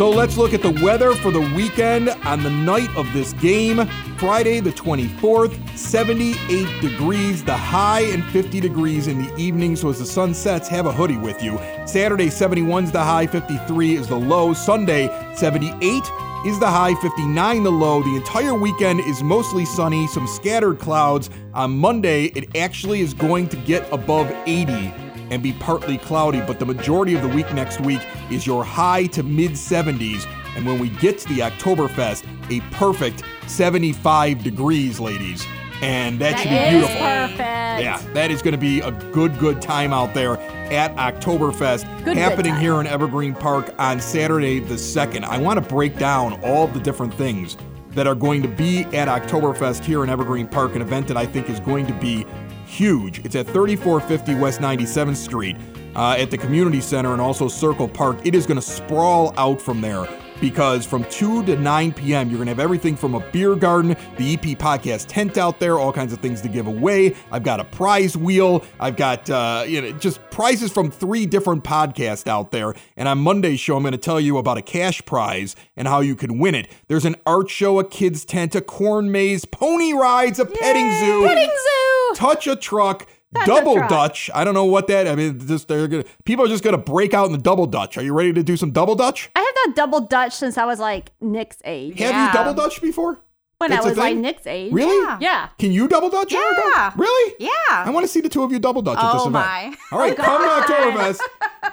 So 0.00 0.08
let's 0.08 0.38
look 0.38 0.54
at 0.54 0.62
the 0.62 0.70
weather 0.82 1.14
for 1.14 1.30
the 1.30 1.42
weekend 1.54 2.08
on 2.24 2.42
the 2.42 2.48
night 2.48 2.88
of 2.96 3.12
this 3.12 3.34
game. 3.34 3.86
Friday, 4.16 4.58
the 4.58 4.70
24th, 4.70 5.76
78 5.76 6.80
degrees, 6.80 7.44
the 7.44 7.54
high, 7.54 8.00
and 8.04 8.24
50 8.24 8.60
degrees 8.60 9.08
in 9.08 9.22
the 9.22 9.36
evening. 9.36 9.76
So 9.76 9.90
as 9.90 9.98
the 9.98 10.06
sun 10.06 10.32
sets, 10.32 10.68
have 10.68 10.86
a 10.86 10.90
hoodie 10.90 11.18
with 11.18 11.42
you. 11.42 11.60
Saturday, 11.84 12.30
71 12.30 12.84
is 12.84 12.92
the 12.92 13.04
high, 13.04 13.26
53 13.26 13.96
is 13.96 14.08
the 14.08 14.16
low. 14.16 14.54
Sunday, 14.54 15.08
78 15.34 15.84
is 16.46 16.58
the 16.58 16.66
high, 16.66 16.94
59 16.94 17.62
the 17.62 17.70
low. 17.70 18.02
The 18.02 18.16
entire 18.16 18.54
weekend 18.54 19.00
is 19.00 19.22
mostly 19.22 19.66
sunny, 19.66 20.06
some 20.06 20.26
scattered 20.26 20.78
clouds. 20.78 21.28
On 21.52 21.76
Monday, 21.76 22.28
it 22.28 22.56
actually 22.56 23.02
is 23.02 23.12
going 23.12 23.50
to 23.50 23.56
get 23.58 23.86
above 23.92 24.34
80 24.46 25.09
and 25.30 25.42
be 25.42 25.52
partly 25.54 25.98
cloudy, 25.98 26.40
but 26.40 26.58
the 26.58 26.66
majority 26.66 27.14
of 27.14 27.22
the 27.22 27.28
week 27.28 27.52
next 27.54 27.80
week 27.80 28.00
is 28.30 28.46
your 28.46 28.64
high 28.64 29.06
to 29.06 29.22
mid 29.22 29.52
70s. 29.52 30.26
And 30.56 30.66
when 30.66 30.78
we 30.78 30.88
get 30.88 31.18
to 31.20 31.28
the 31.28 31.40
Oktoberfest, 31.40 32.24
a 32.50 32.60
perfect 32.74 33.22
75 33.46 34.42
degrees, 34.42 34.98
ladies. 34.98 35.46
And 35.82 36.18
that, 36.18 36.32
that 36.32 36.40
should 36.40 36.50
be 36.50 36.70
beautiful. 36.70 36.96
Perfect. 36.96 37.82
Yeah, 37.82 38.02
that 38.12 38.30
is 38.30 38.42
going 38.42 38.52
to 38.52 38.58
be 38.58 38.80
a 38.80 38.90
good, 39.12 39.38
good 39.38 39.62
time 39.62 39.92
out 39.92 40.12
there 40.12 40.38
at 40.70 40.94
Oktoberfest 40.96 42.04
good, 42.04 42.16
happening 42.16 42.52
good 42.54 42.60
here 42.60 42.80
in 42.80 42.86
Evergreen 42.86 43.34
Park 43.34 43.74
on 43.78 44.00
Saturday 44.00 44.60
the 44.60 44.74
2nd. 44.74 45.24
I 45.24 45.38
want 45.38 45.62
to 45.62 45.66
break 45.66 45.96
down 45.96 46.38
all 46.44 46.66
the 46.66 46.80
different 46.80 47.14
things 47.14 47.56
that 47.90 48.06
are 48.06 48.14
going 48.14 48.42
to 48.42 48.48
be 48.48 48.82
at 48.96 49.08
Oktoberfest 49.08 49.84
here 49.84 50.04
in 50.04 50.10
Evergreen 50.10 50.46
Park, 50.46 50.76
an 50.76 50.82
event 50.82 51.08
that 51.08 51.16
I 51.16 51.26
think 51.26 51.48
is 51.48 51.60
going 51.60 51.86
to 51.86 51.94
be 51.94 52.26
huge. 52.70 53.18
It's 53.24 53.34
at 53.34 53.46
3450 53.46 54.34
West 54.36 54.60
97th 54.60 55.16
Street 55.16 55.56
uh, 55.96 56.16
at 56.18 56.30
the 56.30 56.38
community 56.38 56.80
center 56.80 57.12
and 57.12 57.20
also 57.20 57.48
Circle 57.48 57.88
Park. 57.88 58.18
It 58.24 58.34
is 58.34 58.46
going 58.46 58.56
to 58.56 58.62
sprawl 58.62 59.34
out 59.36 59.60
from 59.60 59.80
there 59.80 60.06
because 60.40 60.86
from 60.86 61.04
2 61.04 61.44
to 61.44 61.56
9 61.56 61.92
p.m., 61.92 62.28
you're 62.30 62.38
going 62.38 62.46
to 62.46 62.50
have 62.50 62.60
everything 62.60 62.96
from 62.96 63.14
a 63.14 63.20
beer 63.30 63.54
garden, 63.54 63.96
the 64.16 64.34
EP 64.34 64.58
podcast 64.58 65.06
tent 65.08 65.38
out 65.38 65.60
there, 65.60 65.78
all 65.78 65.92
kinds 65.92 66.12
of 66.12 66.20
things 66.20 66.40
to 66.42 66.48
give 66.48 66.66
away. 66.66 67.14
I've 67.30 67.42
got 67.42 67.60
a 67.60 67.64
prize 67.64 68.16
wheel. 68.16 68.64
I've 68.78 68.96
got, 68.96 69.28
uh, 69.28 69.64
you 69.66 69.80
know, 69.82 69.92
just 69.92 70.20
prizes 70.30 70.72
from 70.72 70.90
three 70.90 71.26
different 71.26 71.64
podcasts 71.64 72.26
out 72.26 72.50
there. 72.50 72.74
And 72.96 73.08
on 73.08 73.18
Monday's 73.18 73.60
show, 73.60 73.76
I'm 73.76 73.82
going 73.82 73.92
to 73.92 73.98
tell 73.98 74.20
you 74.20 74.38
about 74.38 74.58
a 74.58 74.62
cash 74.62 75.04
prize 75.04 75.56
and 75.76 75.86
how 75.86 76.00
you 76.00 76.16
can 76.16 76.38
win 76.38 76.54
it. 76.54 76.68
There's 76.88 77.04
an 77.04 77.16
art 77.26 77.50
show, 77.50 77.78
a 77.78 77.84
kids 77.88 78.24
tent, 78.24 78.54
a 78.54 78.60
corn 78.60 79.10
maze, 79.12 79.44
pony 79.44 79.92
rides, 79.92 80.38
a 80.38 80.46
petting 80.46 80.90
zoo, 81.00 81.26
Petting 81.26 81.50
zoo. 81.50 82.14
touch 82.14 82.46
a 82.46 82.56
truck. 82.56 83.06
A 83.32 83.46
double. 83.46 83.76
Dutch. 83.76 84.28
I 84.34 84.42
don't 84.42 84.54
know 84.54 84.64
what 84.64 84.88
that. 84.88 85.06
I 85.06 85.14
mean, 85.14 85.38
just 85.46 85.68
they're 85.68 85.86
gonna. 85.86 86.02
People 86.24 86.44
are 86.46 86.48
just 86.48 86.64
gonna 86.64 86.76
break 86.76 87.14
out 87.14 87.26
in 87.26 87.32
the 87.32 87.38
double 87.38 87.66
Dutch. 87.66 87.96
Are 87.96 88.02
you 88.02 88.12
ready 88.12 88.32
to 88.32 88.42
do 88.42 88.56
some 88.56 88.72
double 88.72 88.96
Dutch? 88.96 89.30
I 89.36 89.49
have 89.66 89.68
not 89.68 89.76
double 89.76 90.00
Dutch 90.00 90.32
since 90.34 90.56
I 90.58 90.64
was 90.64 90.78
like 90.80 91.12
Nick's 91.20 91.58
age. 91.64 91.98
Have 92.00 92.10
Yeah. 92.10 92.26
you 92.28 92.32
double 92.32 92.54
Dutch 92.54 92.80
before? 92.80 93.22
when 93.58 93.68
That's 93.70 93.84
I 93.84 93.88
a 93.88 93.90
was 93.90 93.98
like 93.98 94.14
thing? 94.14 94.22
Nick's 94.22 94.46
age. 94.46 94.72
Really? 94.72 95.04
Yeah. 95.04 95.18
Yeah. 95.20 95.48
Can 95.58 95.70
you 95.70 95.86
double 95.86 96.08
Dutch? 96.08 96.32
Erica? 96.32 96.62
Yeah. 96.74 96.92
Really? 96.96 97.34
Yeah. 97.38 97.50
I 97.70 97.90
want 97.90 98.04
to 98.04 98.08
see 98.08 98.22
the 98.22 98.30
two 98.30 98.42
of 98.42 98.50
you 98.52 98.58
double 98.58 98.80
Dutch 98.80 98.96
at 98.96 99.12
this 99.12 99.22
Oh, 99.22 99.28
event. 99.28 99.44
my. 99.44 99.74
All 99.92 99.98
right, 99.98 100.14
oh, 100.18 100.22
come 100.22 100.42
to 100.42 100.72
Oktoberfest. 100.72 101.20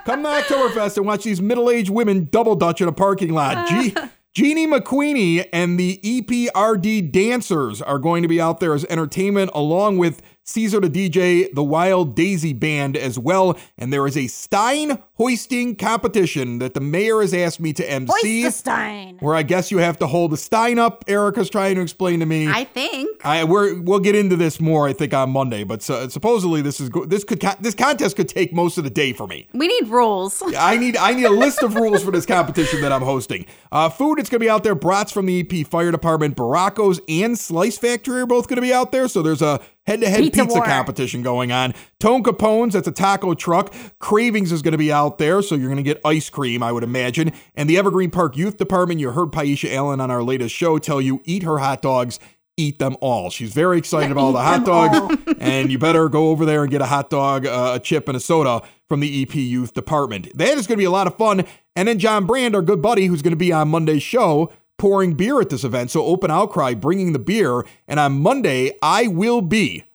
Come 0.05 0.23
to 0.23 0.27
Oktoberfest 0.29 0.97
and 0.97 1.05
watch 1.05 1.23
these 1.23 1.41
middle-aged 1.41 1.89
women 1.89 2.27
double 2.29 2.55
Dutch 2.57 2.81
in 2.81 2.89
a 2.89 2.91
parking 2.91 3.31
lot. 3.33 3.67
G- 3.69 3.95
Jeannie 4.35 4.67
McQueenie 4.67 5.47
and 5.53 5.79
the 5.79 5.97
EPRD 6.03 7.09
dancers 7.09 7.81
are 7.81 7.99
going 7.99 8.21
to 8.21 8.27
be 8.27 8.41
out 8.41 8.59
there 8.59 8.73
as 8.73 8.83
entertainment, 8.85 9.49
along 9.53 9.97
with 9.97 10.21
Caesar 10.47 10.79
to 10.79 10.89
DJ, 10.89 11.53
the 11.53 11.63
Wild 11.63 12.15
Daisy 12.15 12.53
Band 12.53 12.95
as 12.95 13.19
well. 13.19 13.57
And 13.77 13.91
there 13.91 14.07
is 14.07 14.15
a 14.15 14.27
Stein 14.27 14.97
hoisting 15.15 15.75
competition 15.75 16.59
that 16.59 16.73
the 16.73 16.79
mayor 16.79 17.19
has 17.19 17.33
asked 17.33 17.59
me 17.59 17.73
to 17.73 17.89
MC. 17.89 18.43
Hoist 18.43 18.59
Stein. 18.59 19.17
Where 19.19 19.35
I 19.35 19.43
guess 19.43 19.71
you 19.71 19.79
have 19.79 19.99
to 19.99 20.07
hold 20.07 20.31
the 20.31 20.37
Stein 20.37 20.79
up. 20.79 21.03
Erica's 21.07 21.49
trying 21.49 21.75
to 21.75 21.81
explain 21.81 22.21
to 22.21 22.25
me. 22.25 22.47
I 22.47 22.63
think. 22.63 23.25
I 23.25 23.43
we're 23.43 23.79
we'll 23.81 23.99
get 23.99 24.15
into 24.15 24.37
this 24.37 24.61
more 24.61 24.87
I 24.87 24.93
think 24.93 25.13
on 25.13 25.31
Monday, 25.31 25.65
but 25.65 25.81
so, 25.81 26.07
supposedly 26.07 26.61
this 26.61 26.79
is 26.79 26.89
this 27.07 27.25
could 27.25 27.41
this 27.59 27.75
contest 27.75 28.15
could 28.15 28.29
take 28.29 28.53
most 28.53 28.77
of 28.77 28.85
the 28.85 28.89
day 28.89 29.11
for 29.11 29.27
me. 29.27 29.47
We 29.53 29.67
need 29.67 29.89
rules. 29.89 30.41
I 30.57 30.77
need 30.77 30.95
I 30.95 31.13
need 31.13 31.25
a 31.25 31.29
list 31.29 31.61
of 31.61 31.75
rules 31.75 32.03
for 32.03 32.11
this 32.11 32.25
competition 32.25 32.81
that 32.81 32.93
I'm 32.93 33.01
hosting. 33.01 33.45
Uh, 33.71 33.89
food 33.89 34.17
it's 34.17 34.29
going 34.29 34.39
to 34.39 34.45
be 34.45 34.49
out 34.49 34.63
there. 34.63 34.75
Brats 34.75 35.11
from 35.11 35.25
the 35.25 35.41
EP 35.41 35.67
Fire 35.67 35.91
Department, 35.91 36.37
Barraco's 36.37 37.01
and 37.09 37.37
Slice 37.37 37.77
Factory 37.77 38.21
are 38.21 38.25
both 38.25 38.47
going 38.47 38.55
to 38.55 38.61
be 38.61 38.73
out 38.73 38.93
there. 38.93 39.09
So 39.09 39.21
there's 39.21 39.41
a 39.41 39.59
head-to-head 39.87 40.19
Pizza 40.19 40.43
pizza, 40.43 40.61
competition 40.61 41.23
going 41.23 41.51
on. 41.51 41.73
Tone 41.99 42.21
Capone's 42.21 42.73
that's 42.73 42.87
a 42.87 42.91
taco 42.91 43.33
truck. 43.33 43.73
Cravings 43.99 44.51
is 44.51 44.61
going 44.61 44.73
to 44.73 44.77
be 44.77 44.91
out 44.91 45.17
there, 45.17 45.41
so 45.41 45.55
you're 45.55 45.69
going 45.69 45.77
to 45.77 45.83
get 45.83 45.99
ice 46.05 46.29
cream, 46.29 46.61
I 46.61 46.71
would 46.71 46.83
imagine. 46.83 47.31
And 47.55 47.69
the 47.69 47.77
Evergreen 47.77 48.11
Park 48.11 48.37
Youth 48.37 48.57
Department. 48.57 48.99
You 48.99 49.11
heard 49.11 49.31
Paisha 49.31 49.73
Allen 49.73 50.01
on 50.01 50.11
our 50.11 50.21
latest 50.21 50.53
show 50.53 50.77
tell 50.77 51.01
you 51.01 51.21
eat 51.23 51.43
her 51.43 51.57
hot 51.59 51.81
dogs. 51.81 52.19
Eat 52.59 52.79
them 52.79 52.97
all. 53.01 53.29
She's 53.29 53.53
very 53.53 53.77
excited 53.77 54.11
about 54.11 54.21
all 54.21 54.33
the 54.33 54.41
hot 54.41 54.65
dogs, 54.65 55.15
and 55.39 55.71
you 55.71 55.77
better 55.77 56.09
go 56.09 56.29
over 56.29 56.43
there 56.43 56.63
and 56.63 56.71
get 56.71 56.81
a 56.81 56.87
hot 56.87 57.11
dog, 57.11 57.45
uh, 57.45 57.73
a 57.75 57.79
chip, 57.79 58.07
and 58.07 58.17
a 58.17 58.19
soda 58.19 58.61
from 58.89 58.99
the 58.99 59.21
EP 59.21 59.35
Youth 59.35 59.73
Department. 59.73 60.35
That 60.35 60.57
is 60.57 60.65
going 60.65 60.77
to 60.77 60.81
be 60.81 60.85
a 60.85 60.91
lot 60.91 61.05
of 61.05 61.15
fun. 61.17 61.45
And 61.75 61.87
then 61.87 61.99
John 61.99 62.25
Brand, 62.25 62.55
our 62.55 62.63
good 62.63 62.81
buddy, 62.81 63.05
who's 63.05 63.21
going 63.21 63.33
to 63.33 63.37
be 63.37 63.51
on 63.51 63.67
Monday's 63.67 64.01
show, 64.01 64.51
pouring 64.77 65.13
beer 65.13 65.41
at 65.41 65.49
this 65.49 65.63
event. 65.63 65.91
So 65.91 66.03
Open 66.05 66.29
Outcry 66.31 66.73
bringing 66.75 67.13
the 67.13 67.19
beer. 67.19 67.63
And 67.87 67.99
on 67.99 68.21
Monday, 68.21 68.73
I 68.81 69.07
will 69.07 69.41
be 69.41 69.85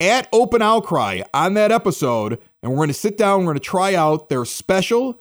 at 0.00 0.28
Open 0.32 0.62
Outcry 0.62 1.22
on 1.34 1.54
that 1.54 1.72
episode, 1.72 2.38
and 2.62 2.70
we're 2.72 2.78
going 2.78 2.88
to 2.88 2.94
sit 2.94 3.16
down. 3.16 3.40
We're 3.40 3.52
going 3.52 3.58
to 3.58 3.60
try 3.60 3.94
out 3.94 4.28
their 4.28 4.44
special 4.44 5.20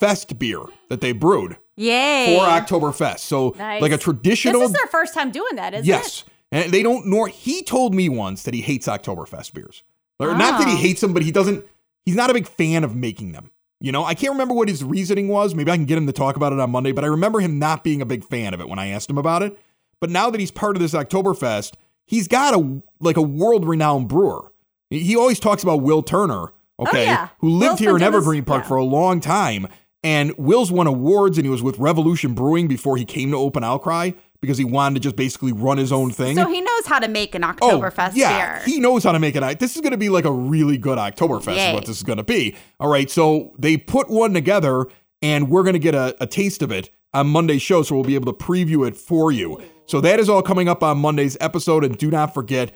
fest 0.00 0.38
beer 0.38 0.62
that 0.88 1.00
they 1.00 1.12
brewed 1.12 1.56
Yay. 1.76 2.36
for 2.36 2.44
Oktoberfest. 2.46 3.18
So 3.20 3.54
Nice. 3.58 3.82
like 3.82 3.92
a 3.92 3.98
traditional. 3.98 4.60
This 4.60 4.70
is 4.70 4.76
their 4.76 4.86
first 4.88 5.14
time 5.14 5.30
doing 5.30 5.56
that, 5.56 5.74
isn't 5.74 5.86
yes, 5.86 6.04
it? 6.22 6.24
Yes. 6.52 6.62
And 6.64 6.72
they 6.72 6.82
don't. 6.82 7.06
Nor 7.06 7.28
he 7.28 7.62
told 7.62 7.94
me 7.94 8.08
once 8.08 8.44
that 8.44 8.54
he 8.54 8.60
hates 8.60 8.86
Oktoberfest 8.86 9.52
beers. 9.52 9.82
Or 10.20 10.28
not 10.36 10.58
that 10.60 10.68
he 10.68 10.74
Oh. 10.74 10.78
hates 10.78 11.00
them, 11.00 11.12
but 11.12 11.22
he 11.22 11.32
doesn't. 11.32 11.66
He's 12.06 12.14
not 12.14 12.30
a 12.30 12.34
big 12.34 12.46
fan 12.46 12.84
of 12.84 12.94
making 12.94 13.32
them. 13.32 13.50
You 13.84 13.92
know, 13.92 14.02
I 14.02 14.14
can't 14.14 14.32
remember 14.32 14.54
what 14.54 14.70
his 14.70 14.82
reasoning 14.82 15.28
was. 15.28 15.54
Maybe 15.54 15.70
I 15.70 15.76
can 15.76 15.84
get 15.84 15.98
him 15.98 16.06
to 16.06 16.12
talk 16.12 16.36
about 16.36 16.54
it 16.54 16.58
on 16.58 16.70
Monday. 16.70 16.90
But 16.92 17.04
I 17.04 17.08
remember 17.08 17.40
him 17.40 17.58
not 17.58 17.84
being 17.84 18.00
a 18.00 18.06
big 18.06 18.24
fan 18.24 18.54
of 18.54 18.60
it 18.62 18.66
when 18.66 18.78
I 18.78 18.86
asked 18.88 19.10
him 19.10 19.18
about 19.18 19.42
it. 19.42 19.58
But 20.00 20.08
now 20.08 20.30
that 20.30 20.40
he's 20.40 20.50
part 20.50 20.74
of 20.74 20.80
this 20.80 20.94
Oktoberfest, 20.94 21.74
he's 22.06 22.26
got 22.26 22.54
a 22.54 22.80
like 23.00 23.18
a 23.18 23.22
world 23.22 23.66
renowned 23.68 24.08
brewer. 24.08 24.54
He- 24.88 25.14
always 25.16 25.38
talks 25.38 25.62
about 25.62 25.82
Will 25.82 26.02
Turner, 26.02 26.54
oh, 26.78 26.86
okay, 26.86 27.02
Oh, 27.02 27.10
yeah. 27.10 27.28
who 27.40 27.50
lived 27.50 27.72
Will's 27.72 27.80
here 27.80 27.96
in 27.96 28.02
Evergreen 28.02 28.44
Park 28.46 28.62
yeah. 28.62 28.68
for 28.68 28.76
a 28.78 28.84
long 28.84 29.20
time. 29.20 29.68
And 30.02 30.32
Will's 30.38 30.72
won 30.72 30.86
awards 30.86 31.36
and 31.36 31.44
he 31.44 31.50
was 31.50 31.62
with 31.62 31.78
Revolution 31.78 32.32
Brewing 32.32 32.68
before 32.68 32.96
he 32.96 33.04
came 33.04 33.32
to 33.32 33.36
Open 33.36 33.62
Outcry 33.62 34.12
because 34.44 34.58
he 34.58 34.64
wanted 34.64 34.94
to 34.94 35.00
just 35.00 35.16
basically 35.16 35.52
run 35.52 35.78
his 35.78 35.92
own 35.92 36.10
thing. 36.10 36.36
So 36.36 36.46
he 36.48 36.60
knows 36.60 36.86
how 36.86 36.98
to 36.98 37.08
make 37.08 37.34
an 37.34 37.42
Oktoberfest 37.42 38.10
Oh, 38.10 38.16
yeah, 38.16 38.58
beer. 38.58 38.62
he 38.66 38.80
knows 38.80 39.02
how 39.04 39.12
to 39.12 39.18
make 39.18 39.34
it. 39.36 39.58
This 39.58 39.74
is 39.74 39.80
going 39.82 39.92
to 39.92 39.98
be 39.98 40.08
like 40.08 40.24
a 40.24 40.32
really 40.32 40.78
good 40.78 40.98
Oktoberfest. 40.98 41.68
Is 41.68 41.74
what 41.74 41.86
this 41.86 41.96
is 41.96 42.02
going 42.02 42.18
to 42.18 42.24
be. 42.24 42.54
All 42.80 42.88
right, 42.88 43.10
so 43.10 43.52
they 43.58 43.76
put 43.76 44.08
one 44.10 44.32
together, 44.34 44.86
and 45.22 45.48
we're 45.50 45.62
going 45.62 45.74
to 45.74 45.78
get 45.78 45.94
a, 45.94 46.14
a 46.20 46.26
taste 46.26 46.62
of 46.62 46.70
it 46.72 46.90
on 47.12 47.26
Monday's 47.28 47.62
show. 47.62 47.82
So 47.82 47.94
we'll 47.94 48.04
be 48.04 48.14
able 48.14 48.32
to 48.32 48.44
preview 48.44 48.86
it 48.86 48.96
for 48.96 49.32
you. 49.32 49.60
So 49.86 50.00
that 50.00 50.18
is 50.18 50.28
all 50.28 50.42
coming 50.42 50.68
up 50.68 50.82
on 50.82 50.98
Monday's 50.98 51.36
episode, 51.40 51.84
and 51.84 51.96
do 51.98 52.10
not 52.10 52.32
forget 52.34 52.72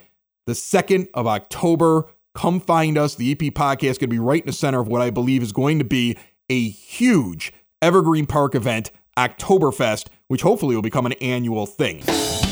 the 0.46 0.54
second 0.54 1.08
of 1.14 1.26
October. 1.26 2.06
Come 2.34 2.60
find 2.60 2.96
us. 2.96 3.14
The 3.16 3.32
EP 3.32 3.38
podcast 3.38 3.82
is 3.92 3.98
going 3.98 4.10
to 4.10 4.14
be 4.14 4.18
right 4.18 4.42
in 4.42 4.46
the 4.46 4.52
center 4.52 4.80
of 4.80 4.86
what 4.88 5.00
I 5.02 5.10
believe 5.10 5.42
is 5.42 5.52
going 5.52 5.78
to 5.78 5.84
be 5.84 6.16
a 6.48 6.68
huge 6.68 7.52
Evergreen 7.82 8.26
Park 8.26 8.54
event, 8.54 8.90
Oktoberfest, 9.16 10.06
which 10.28 10.42
hopefully 10.42 10.74
will 10.74 10.82
become 10.82 11.06
an 11.06 11.14
annual 11.14 11.66
thing. 11.66 12.02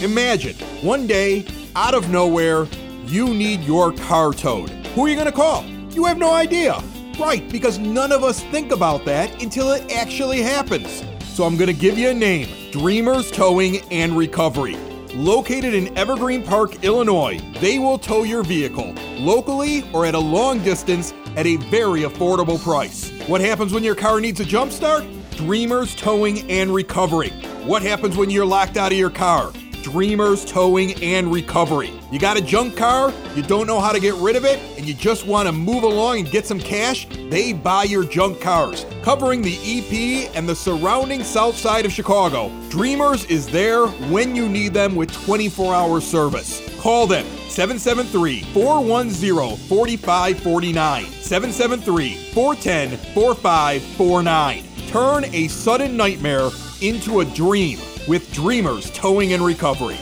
Imagine 0.02 0.54
one 0.82 1.06
day, 1.06 1.46
out 1.76 1.94
of 1.94 2.10
nowhere, 2.10 2.66
you 3.04 3.28
need 3.28 3.60
your 3.60 3.92
car 3.92 4.32
towed. 4.32 4.70
Who 4.94 5.04
are 5.04 5.08
you 5.08 5.14
going 5.14 5.26
to 5.26 5.32
call? 5.32 5.64
You 5.90 6.04
have 6.06 6.18
no 6.18 6.32
idea. 6.32 6.82
Right, 7.18 7.48
because 7.50 7.78
none 7.78 8.12
of 8.12 8.24
us 8.24 8.42
think 8.44 8.72
about 8.72 9.04
that 9.04 9.42
until 9.42 9.72
it 9.72 9.92
actually 9.92 10.42
happens. 10.42 11.02
So 11.24 11.44
I'm 11.44 11.56
going 11.56 11.68
to 11.68 11.78
give 11.78 11.98
you 11.98 12.10
a 12.10 12.14
name 12.14 12.48
Dreamers 12.72 13.30
Towing 13.30 13.80
and 13.90 14.16
Recovery. 14.16 14.76
Located 15.14 15.74
in 15.74 15.96
Evergreen 15.96 16.42
Park, 16.42 16.82
Illinois, 16.84 17.38
they 17.60 17.78
will 17.78 17.98
tow 17.98 18.22
your 18.22 18.42
vehicle 18.42 18.94
locally 19.18 19.88
or 19.92 20.04
at 20.04 20.14
a 20.14 20.18
long 20.18 20.62
distance 20.62 21.14
at 21.36 21.46
a 21.46 21.56
very 21.56 22.02
affordable 22.02 22.62
price. 22.62 23.10
What 23.26 23.40
happens 23.40 23.72
when 23.72 23.84
your 23.84 23.94
car 23.94 24.20
needs 24.20 24.40
a 24.40 24.44
jump 24.44 24.72
start? 24.72 25.04
Dreamers 25.32 25.94
Towing 25.94 26.50
and 26.50 26.74
Recovery. 26.74 27.32
What 27.66 27.82
happens 27.82 28.16
when 28.16 28.30
you're 28.30 28.46
locked 28.46 28.76
out 28.76 28.92
of 28.92 28.98
your 28.98 29.10
car? 29.10 29.50
Dreamers 29.82 30.44
Towing 30.44 31.02
and 31.02 31.32
Recovery. 31.32 31.90
You 32.12 32.20
got 32.20 32.36
a 32.36 32.40
junk 32.40 32.76
car, 32.76 33.12
you 33.34 33.42
don't 33.42 33.66
know 33.66 33.80
how 33.80 33.90
to 33.90 33.98
get 33.98 34.14
rid 34.14 34.36
of 34.36 34.44
it, 34.44 34.60
and 34.78 34.86
you 34.86 34.94
just 34.94 35.26
want 35.26 35.48
to 35.48 35.52
move 35.52 35.82
along 35.82 36.20
and 36.20 36.30
get 36.30 36.46
some 36.46 36.60
cash? 36.60 37.08
They 37.28 37.52
buy 37.52 37.82
your 37.82 38.04
junk 38.04 38.40
cars. 38.40 38.86
Covering 39.02 39.42
the 39.42 39.58
EP 39.64 40.30
and 40.36 40.48
the 40.48 40.54
surrounding 40.54 41.24
south 41.24 41.56
side 41.56 41.84
of 41.84 41.90
Chicago, 41.90 42.52
Dreamers 42.68 43.24
is 43.24 43.48
there 43.48 43.88
when 44.12 44.36
you 44.36 44.48
need 44.48 44.72
them 44.72 44.94
with 44.94 45.12
24 45.24 45.74
hour 45.74 46.00
service. 46.00 46.62
Call 46.78 47.08
them 47.08 47.26
773 47.48 48.42
410 48.54 49.56
4549. 49.66 51.04
773 51.04 52.14
410 52.32 52.96
4549. 53.12 54.64
Turn 54.86 55.24
a 55.34 55.48
sudden 55.48 55.96
nightmare 55.96 56.50
into 56.82 57.20
a 57.20 57.24
dream 57.24 57.78
with 58.08 58.32
Dreamers 58.32 58.90
Towing 58.90 59.32
and 59.32 59.44
Recovery. 59.44 59.96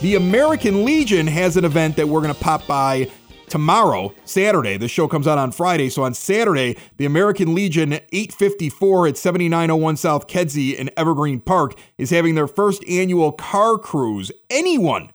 The 0.00 0.16
American 0.16 0.84
Legion 0.84 1.26
has 1.26 1.56
an 1.56 1.64
event 1.64 1.96
that 1.96 2.06
we're 2.08 2.20
going 2.20 2.34
to 2.34 2.40
pop 2.40 2.66
by 2.66 3.10
tomorrow, 3.48 4.12
Saturday. 4.24 4.76
The 4.76 4.88
show 4.88 5.06
comes 5.08 5.26
out 5.26 5.38
on 5.38 5.52
Friday. 5.52 5.88
So 5.88 6.02
on 6.02 6.14
Saturday, 6.14 6.76
the 6.96 7.04
American 7.06 7.54
Legion 7.54 7.92
854 7.92 9.08
at 9.08 9.16
7901 9.16 9.96
South 9.96 10.26
Kedzie 10.26 10.76
in 10.76 10.90
Evergreen 10.96 11.40
Park 11.40 11.74
is 11.98 12.10
having 12.10 12.34
their 12.34 12.46
first 12.48 12.84
annual 12.88 13.32
car 13.32 13.78
cruise. 13.78 14.32
Anyone 14.50 15.10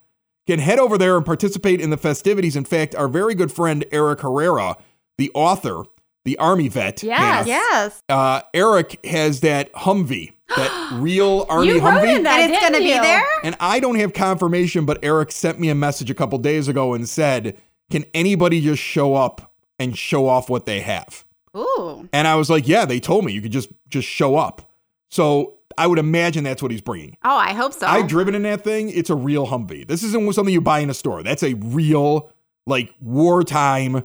can 0.48 0.60
head 0.60 0.80
over 0.80 0.98
there 0.98 1.18
and 1.18 1.26
participate 1.26 1.80
in 1.82 1.90
the 1.90 1.98
festivities. 1.98 2.56
In 2.56 2.66
fact, 2.66 2.96
our 2.96 3.08
very 3.08 3.36
good 3.36 3.52
friend 3.52 3.86
Eric 3.92 4.22
Herrera, 4.22 4.78
the 5.18 5.30
author, 5.34 5.84
the 6.26 6.38
Army 6.38 6.68
vet, 6.68 7.04
Yes. 7.04 7.20
Hannah, 7.20 7.48
yes. 7.48 8.04
uh, 8.10 8.42
Eric 8.54 9.06
has 9.06 9.42
that 9.42 9.72
Humvee, 9.74 10.34
that 10.56 10.90
real 10.94 11.46
Army 11.50 11.68
You 11.74 11.82
Humvee. 11.82 12.16
in 12.18 12.24
that, 12.24 12.40
And 12.42 12.52
it's 12.54 12.60
going 12.62 12.74
to 12.74 12.80
be 12.80 12.90
there? 12.94 13.24
And 13.44 13.56
I 13.60 13.80
don't 13.80 13.96
have 13.96 14.14
confirmation, 14.14 14.86
but 14.86 15.00
Eric 15.04 15.32
sent 15.32 15.60
me 15.60 15.70
a 15.70 15.76
message 15.76 16.10
a 16.10 16.16
couple 16.16 16.38
days 16.40 16.68
ago 16.68 16.94
and 16.94 17.08
said, 17.08 17.58
Can 17.92 18.06
anybody 18.14 18.62
just 18.62 18.82
show 18.82 19.16
up 19.16 19.54
and 19.78 19.98
show 19.98 20.28
off 20.28 20.50
what 20.50 20.66
they 20.66 20.82
have? 20.82 21.26
Ooh. 21.56 22.08
And 22.14 22.28
I 22.28 22.36
was 22.36 22.50
like, 22.50 22.68
Yeah, 22.68 22.86
they 22.86 23.00
told 23.00 23.26
me 23.26 23.34
you 23.34 23.42
could 23.42 23.52
just 23.52 23.70
just 23.90 24.08
show 24.08 24.36
up. 24.36 24.70
So 25.10 25.56
I 25.78 25.88
would 25.88 26.00
imagine 26.00 26.44
that's 26.44 26.62
what 26.62 26.72
he's 26.72 26.82
bringing. 26.82 27.16
Oh, 27.24 27.36
I 27.36 27.54
hope 27.54 27.74
so. 27.74 27.88
I've 27.88 28.08
driven 28.08 28.36
in 28.36 28.44
that 28.44 28.64
thing. 28.64 28.90
It's 28.90 29.10
a 29.10 29.16
real 29.16 29.48
Humvee. 29.48 29.88
This 29.88 30.04
isn't 30.04 30.34
something 30.34 30.54
you 30.54 30.62
buy 30.62 30.80
in 30.80 30.90
a 30.90 30.94
store. 30.94 31.24
That's 31.24 31.42
a 31.42 31.54
real, 31.54 32.32
like, 32.68 32.94
wartime, 33.00 34.04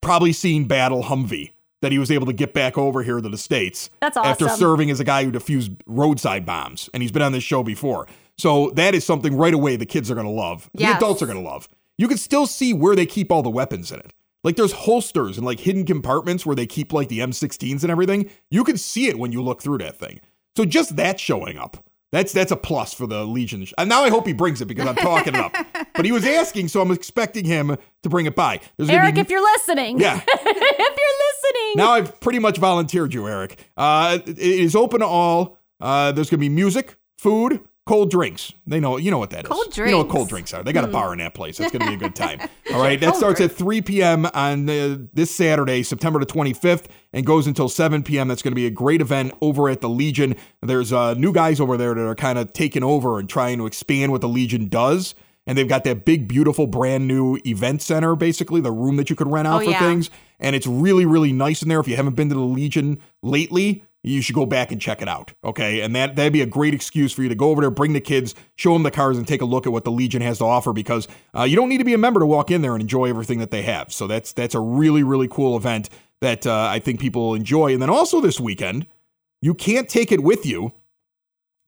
probably 0.00 0.32
seen 0.32 0.64
battle 0.66 1.02
Humvee 1.04 1.52
that 1.82 1.92
he 1.92 1.98
was 1.98 2.10
able 2.10 2.26
to 2.26 2.32
get 2.32 2.54
back 2.54 2.78
over 2.78 3.02
here 3.02 3.20
to 3.20 3.28
the 3.28 3.36
States. 3.36 3.90
That's 4.00 4.16
After 4.16 4.48
serving 4.48 4.90
as 4.90 5.00
a 5.00 5.04
guy 5.04 5.24
who 5.24 5.30
defused 5.30 5.78
roadside 5.86 6.46
bombs. 6.46 6.88
And 6.94 7.02
he's 7.02 7.12
been 7.12 7.22
on 7.22 7.32
this 7.32 7.44
show 7.44 7.62
before. 7.62 8.06
So 8.38 8.70
that 8.70 8.94
is 8.94 9.04
something 9.04 9.36
right 9.36 9.52
away 9.52 9.76
the 9.76 9.84
kids 9.84 10.10
are 10.10 10.14
going 10.14 10.26
to 10.26 10.32
love. 10.32 10.70
The 10.74 10.84
adults 10.96 11.20
are 11.20 11.26
going 11.26 11.42
to 11.42 11.44
love. 11.44 11.68
You 11.98 12.08
can 12.08 12.16
still 12.16 12.46
see 12.46 12.72
where 12.72 12.96
they 12.96 13.04
keep 13.04 13.30
all 13.30 13.42
the 13.42 13.50
weapons 13.50 13.92
in 13.92 13.98
it. 13.98 14.12
Like 14.42 14.56
there's 14.56 14.72
holsters 14.72 15.36
and 15.36 15.46
like 15.46 15.60
hidden 15.60 15.84
compartments 15.84 16.46
where 16.46 16.56
they 16.56 16.66
keep 16.66 16.92
like 16.92 17.08
the 17.08 17.20
M16s 17.20 17.82
and 17.82 17.90
everything. 17.90 18.30
You 18.50 18.64
can 18.64 18.76
see 18.76 19.08
it 19.08 19.18
when 19.18 19.30
you 19.30 19.42
look 19.42 19.62
through 19.62 19.78
that 19.78 19.96
thing. 19.96 20.20
So 20.56 20.64
just 20.64 20.96
that 20.96 21.20
showing 21.20 21.58
up. 21.58 21.84
That's 22.12 22.32
that's 22.32 22.52
a 22.52 22.56
plus 22.56 22.92
for 22.92 23.06
the 23.06 23.24
Legion. 23.24 23.66
And 23.78 23.88
now 23.88 24.04
I 24.04 24.10
hope 24.10 24.26
he 24.26 24.34
brings 24.34 24.60
it 24.60 24.66
because 24.66 24.86
I'm 24.86 24.94
talking 24.96 25.34
it 25.34 25.40
up. 25.40 25.56
But 25.94 26.06
he 26.06 26.12
was 26.12 26.24
asking, 26.24 26.68
so 26.68 26.80
I'm 26.80 26.90
expecting 26.90 27.44
him 27.44 27.76
to 28.02 28.08
bring 28.08 28.24
it 28.24 28.34
by. 28.34 28.60
There's 28.78 28.88
Eric, 28.88 29.14
be- 29.16 29.20
if 29.20 29.28
you're 29.28 29.42
listening. 29.42 30.00
Yeah. 30.00 30.16
if 30.26 30.34
you're 30.46 30.46
listening. 30.46 31.72
now 31.76 31.90
I've 31.92 32.18
pretty 32.18 32.38
much 32.38 32.56
volunteered 32.56 33.12
you, 33.12 33.28
Eric. 33.28 33.58
Uh, 33.76 34.18
it 34.26 34.38
is 34.38 34.74
open 34.74 35.00
to 35.00 35.06
all. 35.06 35.58
Uh, 35.80 36.10
there's 36.12 36.30
gonna 36.30 36.40
be 36.40 36.48
music, 36.48 36.96
food, 37.18 37.60
cold 37.86 38.10
drinks. 38.10 38.52
They 38.66 38.80
know, 38.80 38.96
you 38.96 39.10
know 39.10 39.18
what 39.18 39.30
that 39.30 39.44
is. 39.44 39.48
Cold 39.48 39.72
drinks 39.72 39.78
You 39.90 39.96
know 39.96 39.98
what 40.04 40.08
cold 40.08 40.28
drinks 40.28 40.54
are. 40.54 40.62
They 40.62 40.72
got 40.72 40.84
a 40.84 40.88
bar 40.88 41.12
in 41.12 41.18
that 41.18 41.34
place. 41.34 41.58
That's 41.58 41.72
gonna 41.72 41.86
be 41.86 41.94
a 41.94 41.98
good 41.98 42.14
time. 42.14 42.40
All 42.72 42.80
right, 42.80 42.98
that 43.00 43.16
starts 43.16 43.40
at 43.40 43.52
3 43.52 43.82
p.m. 43.82 44.26
on 44.34 44.68
uh, 44.70 44.98
this 45.12 45.30
Saturday, 45.30 45.82
September 45.82 46.20
the 46.20 46.26
25th, 46.26 46.86
and 47.12 47.26
goes 47.26 47.46
until 47.46 47.68
7 47.68 48.02
p.m. 48.02 48.28
That's 48.28 48.42
gonna 48.42 48.56
be 48.56 48.66
a 48.66 48.70
great 48.70 49.00
event 49.00 49.32
over 49.40 49.68
at 49.68 49.80
the 49.80 49.88
Legion. 49.88 50.36
There's 50.62 50.92
uh, 50.92 51.14
new 51.14 51.32
guys 51.32 51.60
over 51.60 51.76
there 51.76 51.94
that 51.94 52.00
are 52.06 52.14
kind 52.14 52.38
of 52.38 52.52
taking 52.52 52.84
over 52.84 53.18
and 53.18 53.28
trying 53.28 53.58
to 53.58 53.66
expand 53.66 54.12
what 54.12 54.20
the 54.20 54.28
Legion 54.28 54.68
does. 54.68 55.14
And 55.44 55.58
they've 55.58 55.66
got 55.66 55.82
that 55.84 56.04
big, 56.04 56.28
beautiful, 56.28 56.68
brand 56.68 57.08
new 57.08 57.36
event 57.44 57.82
center, 57.82 58.14
basically 58.14 58.60
the 58.60 58.70
room 58.70 58.94
that 58.96 59.10
you 59.10 59.16
could 59.16 59.26
rent 59.26 59.48
out 59.48 59.62
Oh, 59.62 59.64
for 59.64 59.70
yeah. 59.72 59.80
things 59.80 60.08
and 60.42 60.56
it's 60.56 60.66
really 60.66 61.06
really 61.06 61.32
nice 61.32 61.62
in 61.62 61.68
there 61.68 61.78
if 61.80 61.86
you 61.88 61.94
haven't 61.96 62.16
been 62.16 62.28
to 62.28 62.34
the 62.34 62.40
legion 62.40 62.98
lately 63.22 63.84
you 64.04 64.20
should 64.20 64.34
go 64.34 64.44
back 64.46 64.72
and 64.72 64.80
check 64.80 65.00
it 65.00 65.08
out 65.08 65.32
okay? 65.44 65.80
And 65.80 65.94
that 65.94 66.16
that'd 66.16 66.32
be 66.32 66.42
a 66.42 66.46
great 66.46 66.74
excuse 66.74 67.12
for 67.12 67.22
you 67.22 67.28
to 67.28 67.34
go 67.34 67.50
over 67.50 67.60
there 67.60 67.70
bring 67.70 67.92
the 67.92 68.00
kids 68.00 68.34
show 68.56 68.72
them 68.72 68.82
the 68.82 68.90
cars 68.90 69.16
and 69.18 69.26
take 69.28 69.40
a 69.42 69.44
look 69.44 69.66
at 69.66 69.72
what 69.72 69.84
the 69.84 69.92
legion 69.92 70.22
has 70.22 70.38
to 70.38 70.44
offer 70.44 70.72
because 70.72 71.06
uh, 71.36 71.42
you 71.44 71.54
don't 71.56 71.68
need 71.68 71.78
to 71.78 71.84
be 71.84 71.94
a 71.94 71.98
member 71.98 72.20
to 72.20 72.26
walk 72.26 72.50
in 72.50 72.62
there 72.62 72.72
and 72.74 72.82
enjoy 72.82 73.08
everything 73.08 73.38
that 73.38 73.50
they 73.50 73.62
have. 73.62 73.92
So 73.92 74.06
that's 74.06 74.32
that's 74.32 74.54
a 74.54 74.60
really 74.60 75.02
really 75.02 75.28
cool 75.28 75.56
event 75.56 75.88
that 76.20 76.46
uh, 76.46 76.68
i 76.70 76.78
think 76.78 77.00
people 77.00 77.28
will 77.28 77.34
enjoy. 77.34 77.72
And 77.72 77.80
then 77.82 77.90
also 77.90 78.20
this 78.20 78.38
weekend 78.40 78.86
you 79.40 79.54
can't 79.54 79.88
take 79.88 80.12
it 80.12 80.22
with 80.22 80.46
you. 80.46 80.72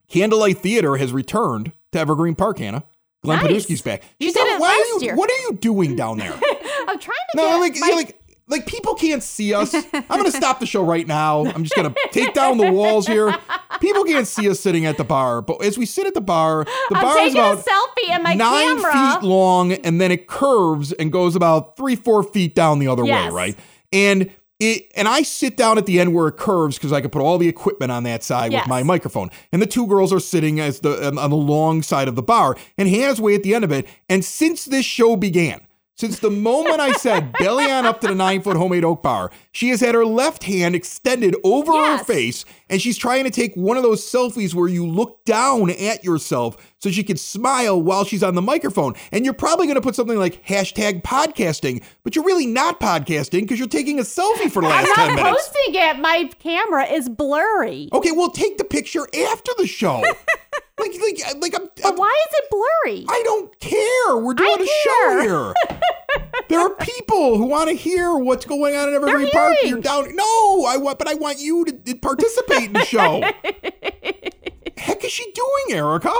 Candlelight 0.09 0.59
theater 0.59 0.97
has 0.97 1.12
returned 1.12 1.73
to 1.93 1.99
evergreen 1.99 2.35
park 2.35 2.59
hannah 2.59 2.85
glenn 3.25 3.43
Nice. 3.43 3.83
Back. 3.83 4.03
You 4.21 4.29
She's 4.29 4.35
did 4.35 4.47
it 4.47 4.61
last 4.61 4.76
you, 4.76 4.99
year. 5.03 5.17
what 5.17 5.31
are 5.31 5.41
you 5.43 5.55
doing 5.61 5.97
down 5.97 6.19
there? 6.19 6.33
I'm 6.88 6.99
trying 6.99 7.17
to 7.33 7.37
no, 7.37 7.43
get 7.43 7.61
like, 7.61 7.76
my- 7.79 7.93
like, 7.97 8.21
like 8.49 8.67
people 8.67 8.95
can't 8.95 9.23
see 9.23 9.55
us. 9.55 9.75
I'm 9.95 10.05
gonna 10.09 10.31
stop 10.31 10.61
the 10.61 10.67
show 10.67 10.85
right 10.85 11.07
now. 11.07 11.45
I'm 11.47 11.63
just 11.65 11.75
gonna 11.75 11.95
take 12.13 12.35
down 12.35 12.59
the 12.59 12.71
walls 12.71 13.07
here. 13.07 13.35
People 13.81 14.05
can't 14.05 14.27
see 14.27 14.49
us 14.49 14.61
sitting 14.61 14.87
at 14.87 14.97
the 14.99 15.05
bar, 15.05 15.43
but 15.43 15.63
as 15.63 15.77
we 15.79 15.87
sit 15.87 16.07
at 16.07 16.15
the 16.15 16.21
bar, 16.21 16.65
the 16.65 16.97
I'm 16.97 17.03
bar 17.03 17.19
is 17.21 17.33
about 17.35 17.59
selfie 17.65 18.11
and 18.11 18.23
my 18.23 18.35
nine 18.35 18.81
camera. 18.83 18.93
feet 19.21 19.27
long, 19.27 19.73
and 19.73 20.01
then 20.01 20.11
it 20.13 20.27
curves 20.27 20.93
and 20.93 21.11
goes 21.13 21.35
about 21.37 21.77
three, 21.77 21.97
four 21.97 22.23
feet 22.23 22.55
down 22.55 22.79
the 22.79 22.89
other 22.89 23.05
Yes. 23.05 23.31
way, 23.31 23.35
right? 23.35 23.59
And 23.93 24.31
it, 24.61 24.85
and 24.95 25.09
I 25.09 25.23
sit 25.23 25.57
down 25.57 25.79
at 25.79 25.87
the 25.87 25.99
end 25.99 26.15
where 26.15 26.29
it 26.29 26.37
curves 26.37 26.77
because 26.79 26.93
I 26.93 27.01
can 27.01 27.11
put 27.11 27.21
all 27.21 27.39
the 27.39 27.49
equipment 27.49 27.91
on 27.91 28.05
that 28.05 28.23
side 28.23 28.53
Yes. 28.53 28.63
with 28.65 28.69
my 28.69 28.83
microphone. 28.85 29.31
And 29.53 29.61
the 29.61 29.67
two 29.67 29.87
girls 29.89 30.13
are 30.13 30.21
sitting 30.21 30.61
as 30.61 30.79
the 30.81 31.09
on 31.09 31.31
the 31.31 31.37
long 31.37 31.83
side 31.83 32.07
of 32.07 32.15
the 32.15 32.23
bar, 32.23 32.57
and 32.79 32.89
Hannah's 32.89 33.21
way 33.21 33.35
at 33.35 33.43
the 33.43 33.55
end 33.55 33.65
of 33.65 33.73
it. 33.73 33.87
And 34.09 34.25
since 34.25 34.65
this 34.67 34.87
show 34.87 35.17
began, 35.17 35.61
since 35.97 36.19
the 36.19 36.31
moment 36.31 36.81
I 36.81 36.93
said 36.93 37.33
belly 37.39 37.71
on 37.71 37.87
up 37.87 38.01
to 38.01 38.09
the 38.09 38.15
nine 38.15 38.43
foot 38.43 38.57
homemade 38.57 38.85
oak 38.85 39.03
bar, 39.03 39.31
she 39.53 39.69
has 39.69 39.81
had 39.81 39.95
her 39.95 40.05
left 40.05 40.45
hand 40.45 40.75
extended 40.75 41.37
over 41.45 41.73
her 41.73 42.03
face 42.05 42.45
and 42.69 42.81
she's 42.81 42.97
trying 42.99 43.25
to 43.25 43.31
take 43.31 43.55
one 43.55 43.77
of 43.77 43.83
those 43.83 44.03
selfies 44.03 44.55
where 44.55 44.69
you 44.69 44.87
look 44.87 45.25
down 45.25 45.71
at 45.71 46.03
yourself 46.03 46.57
so 46.79 46.91
she 46.91 47.05
can 47.05 47.17
smile 47.17 47.81
while 47.81 48.05
she's 48.05 48.23
on 48.23 48.35
the 48.35 48.43
microphone. 48.43 48.95
And 49.13 49.25
you're 49.25 49.35
probably 49.35 49.67
going 49.67 49.77
to 49.77 49.81
put 49.81 49.95
something 49.95 50.19
like 50.19 50.45
hashtag 50.45 51.03
podcasting, 51.03 51.83
but 52.03 52.17
you're 52.17 52.25
really 52.25 52.47
not 52.47 52.81
podcasting 52.81 53.43
because 53.43 53.59
you're 53.59 53.69
taking 53.69 53.99
a 53.99 54.03
selfie 54.03 54.51
for 54.51 54.63
the 54.63 54.69
last 54.69 54.93
time. 54.95 55.11
I'm 55.11 55.17
10 55.17 55.17
not 55.17 55.23
minutes. 55.25 55.49
posting 55.49 55.75
it. 55.75 55.99
My 56.01 56.31
camera 56.41 56.85
is 56.87 57.09
blurry. 57.09 57.88
Okay, 57.92 58.12
well, 58.12 58.31
take 58.31 58.59
the 58.59 58.64
picture 58.64 59.07
after 59.31 59.53
the 59.59 59.66
show. 59.66 60.03
like, 60.79 60.93
like, 61.01 61.21
uh, 61.29 61.39
like, 61.41 61.55
I'm, 61.55 61.69
But 61.83 61.97
why 61.97 62.09
is 62.29 62.35
it 62.39 62.51
blurry? 62.51 63.05
I 63.09 63.23
don't 63.25 63.61
care. 63.61 64.17
We're 64.19 64.35
doing 64.35 64.59
I 64.61 64.63
a 64.63 64.67
show 64.85 65.21
here. 65.23 65.81
there 66.49 66.61
are 66.61 66.71
people 66.75 67.37
who 67.39 67.47
want 67.47 67.69
to 67.71 67.75
hear 67.77 68.15
what's 68.17 68.45
going 68.45 68.75
on 68.77 68.89
in 68.89 68.95
every 68.95 69.31
Park. 69.31 69.55
You're 69.65 69.81
down. 69.81 70.15
No, 70.17 70.65
I 70.67 70.77
want, 70.77 70.99
but 70.99 71.09
I 71.09 71.15
want 71.15 71.39
you 71.39 71.65
to 71.65 71.95
participate 71.97 72.65
in 72.65 72.73
the 72.73 72.85
show. 72.85 73.21
Heck 74.77 75.05
is 75.05 75.13
she 75.13 75.31
doing, 75.33 75.79
Erica? 75.79 76.13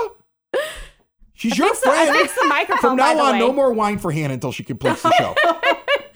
She's 1.33 1.57
your 1.57 1.75
So 1.75 1.91
I 1.91 2.05
friend. 2.05 2.17
fixed 2.19 2.35
the 2.41 2.47
microphone. 2.47 2.79
From 2.81 2.95
now 2.97 3.19
on, 3.19 3.33
way. 3.33 3.39
no 3.39 3.51
more 3.51 3.73
wine 3.73 3.97
for 3.99 4.11
Hannah 4.11 4.35
until 4.35 4.51
she 4.53 4.63
completes 4.63 5.03
the 5.03 5.11
show. 5.17 5.35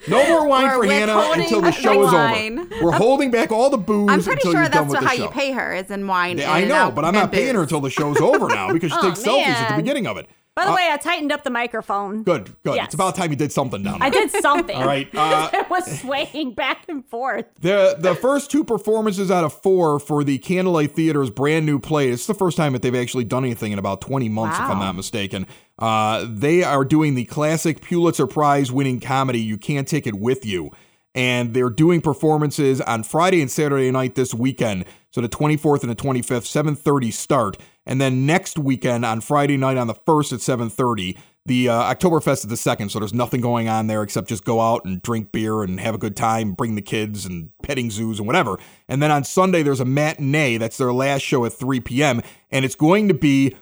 No 0.09 0.27
more 0.27 0.47
wine 0.47 0.69
for 0.71 0.85
Hannah 0.85 1.31
until 1.33 1.61
the 1.61 1.71
show 1.71 2.05
is 2.07 2.13
wine. 2.13 2.59
over. 2.59 2.85
We're 2.85 2.91
holding 2.91 3.31
back 3.31 3.51
all 3.51 3.69
the 3.69 3.77
booze 3.77 4.09
I'm 4.09 4.21
pretty 4.23 4.39
until 4.47 4.51
sure 4.53 4.69
that's 4.69 4.93
how 5.05 5.13
you 5.13 5.29
pay 5.29 5.51
her, 5.51 5.73
is 5.73 5.89
in 5.91 6.07
wine. 6.07 6.37
Yeah, 6.37 6.51
I 6.51 6.65
know, 6.65 6.91
but 6.91 7.05
I'm 7.05 7.13
not 7.13 7.31
paying 7.31 7.55
her 7.55 7.61
until 7.63 7.81
the 7.81 7.89
show's 7.89 8.17
over 8.19 8.47
now 8.47 8.71
because 8.73 8.91
she 8.93 8.97
Oh, 8.99 9.09
takes 9.09 9.21
selfies 9.23 9.45
at 9.47 9.69
the 9.69 9.81
beginning 9.81 10.07
of 10.07 10.17
it. 10.17 10.27
By 10.59 10.65
the 10.65 10.71
Uh, 10.71 10.75
way, 10.75 10.89
I 10.91 10.97
tightened 10.97 11.31
up 11.31 11.43
the 11.45 11.49
microphone. 11.49 12.23
Good, 12.23 12.53
good. 12.65 12.75
Yes. 12.75 12.85
It's 12.87 12.93
about 12.93 13.15
time 13.15 13.29
you 13.31 13.37
did 13.37 13.53
something 13.53 13.81
down 13.81 13.99
there. 13.99 14.07
I 14.07 14.09
did 14.09 14.29
something. 14.29 14.75
All 14.75 14.85
right. 14.85 15.07
Uh, 15.15 15.49
it 15.53 15.69
was 15.69 16.01
swaying 16.01 16.53
back 16.53 16.83
and 16.89 17.05
forth. 17.05 17.45
the 17.61 17.95
the 17.97 18.13
first 18.15 18.51
two 18.51 18.65
performances 18.65 19.31
out 19.31 19.45
of 19.45 19.53
four 19.53 19.99
for 19.99 20.23
the 20.25 20.37
Candlelight 20.39 20.91
Theater's 20.91 21.29
brand 21.29 21.65
new 21.65 21.79
play. 21.79 22.09
It's 22.09 22.27
the 22.27 22.33
first 22.33 22.57
time 22.57 22.73
that 22.73 22.81
they've 22.81 22.93
actually 22.93 23.23
done 23.23 23.45
anything 23.45 23.71
in 23.71 23.79
about 23.79 24.01
20 24.01 24.27
months, 24.27 24.57
if 24.57 24.63
I'm 24.65 24.79
not 24.79 24.95
mistaken. 24.95 25.47
Uh, 25.77 26.25
they 26.29 26.61
are 26.61 26.83
doing 26.83 27.15
the 27.15 27.23
classic 27.23 27.81
Pulitzer 27.81 28.27
Prize 28.27 28.69
winning 28.69 28.99
comedy 28.99 29.39
You 29.39 29.57
Can't 29.57 29.87
Take 29.87 30.05
It 30.05 30.15
With 30.19 30.45
You. 30.45 30.71
And 31.15 31.53
they're 31.53 31.71
doing 31.71 32.01
performances 32.01 32.81
on 32.81 33.03
Friday 33.03 33.41
and 33.41 33.49
Saturday 33.49 33.89
night 33.91 34.15
this 34.15 34.33
weekend. 34.33 34.85
So 35.11 35.21
the 35.21 35.29
24th 35.29 35.81
and 35.81 35.89
the 35.89 35.95
25th, 35.95 36.45
7:30 36.45 37.11
start. 37.11 37.57
And 37.85 37.99
then 37.99 38.25
next 38.25 38.59
weekend 38.59 39.05
on 39.05 39.21
Friday 39.21 39.57
night 39.57 39.77
on 39.77 39.87
the 39.87 39.95
1st 39.95 40.33
at 40.33 40.39
7:30. 40.39 41.17
The 41.45 41.67
uh, 41.67 41.95
Oktoberfest 41.95 42.39
is 42.39 42.47
the 42.47 42.57
second, 42.57 42.89
so 42.89 42.99
there's 42.99 43.13
nothing 43.13 43.41
going 43.41 43.67
on 43.67 43.87
there 43.87 44.03
except 44.03 44.29
just 44.29 44.45
go 44.45 44.61
out 44.61 44.85
and 44.85 45.01
drink 45.01 45.31
beer 45.31 45.63
and 45.63 45.79
have 45.79 45.95
a 45.95 45.97
good 45.97 46.15
time, 46.15 46.51
bring 46.51 46.75
the 46.75 46.81
kids 46.81 47.25
and 47.25 47.49
petting 47.63 47.89
zoos 47.89 48.19
and 48.19 48.27
whatever. 48.27 48.59
And 48.87 49.01
then 49.01 49.09
on 49.09 49.23
Sunday, 49.23 49.63
there's 49.63 49.79
a 49.79 49.85
matinee. 49.85 50.57
That's 50.57 50.77
their 50.77 50.93
last 50.93 51.23
show 51.23 51.45
at 51.45 51.53
3 51.53 51.79
p.m. 51.79 52.21
And 52.51 52.65
it's 52.65 52.75
going 52.75 53.07
to 53.07 53.15
be 53.15 53.55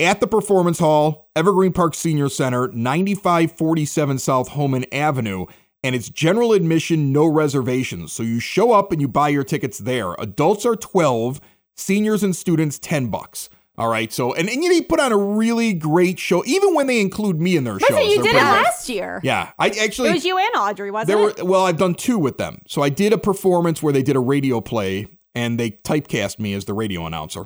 at 0.00 0.20
the 0.20 0.26
Performance 0.26 0.80
Hall, 0.80 1.30
Evergreen 1.34 1.72
Park 1.72 1.94
Senior 1.94 2.28
Center, 2.28 2.68
9547 2.68 4.18
South 4.18 4.48
Homan 4.48 4.84
Avenue. 4.92 5.46
And 5.82 5.94
it's 5.94 6.10
general 6.10 6.52
admission, 6.52 7.12
no 7.12 7.26
reservations. 7.26 8.12
So 8.12 8.22
you 8.22 8.38
show 8.38 8.72
up 8.72 8.92
and 8.92 9.00
you 9.00 9.08
buy 9.08 9.30
your 9.30 9.44
tickets 9.44 9.78
there. 9.78 10.14
Adults 10.18 10.66
are 10.66 10.76
12, 10.76 11.40
seniors 11.76 12.22
and 12.22 12.36
students 12.36 12.78
10 12.78 13.08
bucks. 13.08 13.48
All 13.78 13.88
right. 13.88 14.12
So, 14.12 14.34
and, 14.34 14.46
and 14.50 14.62
they 14.62 14.82
put 14.82 15.00
on 15.00 15.10
a 15.10 15.16
really 15.16 15.72
great 15.72 16.18
show, 16.18 16.44
even 16.44 16.74
when 16.74 16.86
they 16.86 17.00
include 17.00 17.40
me 17.40 17.56
in 17.56 17.64
their 17.64 17.80
shows. 17.80 17.88
Listen, 17.90 18.10
you 18.10 18.16
did 18.22 18.26
it 18.26 18.32
great. 18.32 18.42
last 18.42 18.90
year. 18.90 19.20
Yeah. 19.24 19.52
I 19.58 19.68
actually. 19.70 20.10
It 20.10 20.14
was 20.14 20.24
you 20.26 20.36
and 20.36 20.54
Audrey, 20.54 20.90
wasn't 20.90 21.08
There 21.08 21.18
were 21.18 21.30
it? 21.30 21.46
well, 21.46 21.64
I've 21.64 21.78
done 21.78 21.94
two 21.94 22.18
with 22.18 22.36
them. 22.36 22.60
So 22.68 22.82
I 22.82 22.90
did 22.90 23.14
a 23.14 23.18
performance 23.18 23.82
where 23.82 23.92
they 23.94 24.02
did 24.02 24.16
a 24.16 24.20
radio 24.20 24.60
play 24.60 25.06
and 25.34 25.58
they 25.58 25.70
typecast 25.70 26.38
me 26.38 26.52
as 26.52 26.66
the 26.66 26.74
radio 26.74 27.06
announcer. 27.06 27.44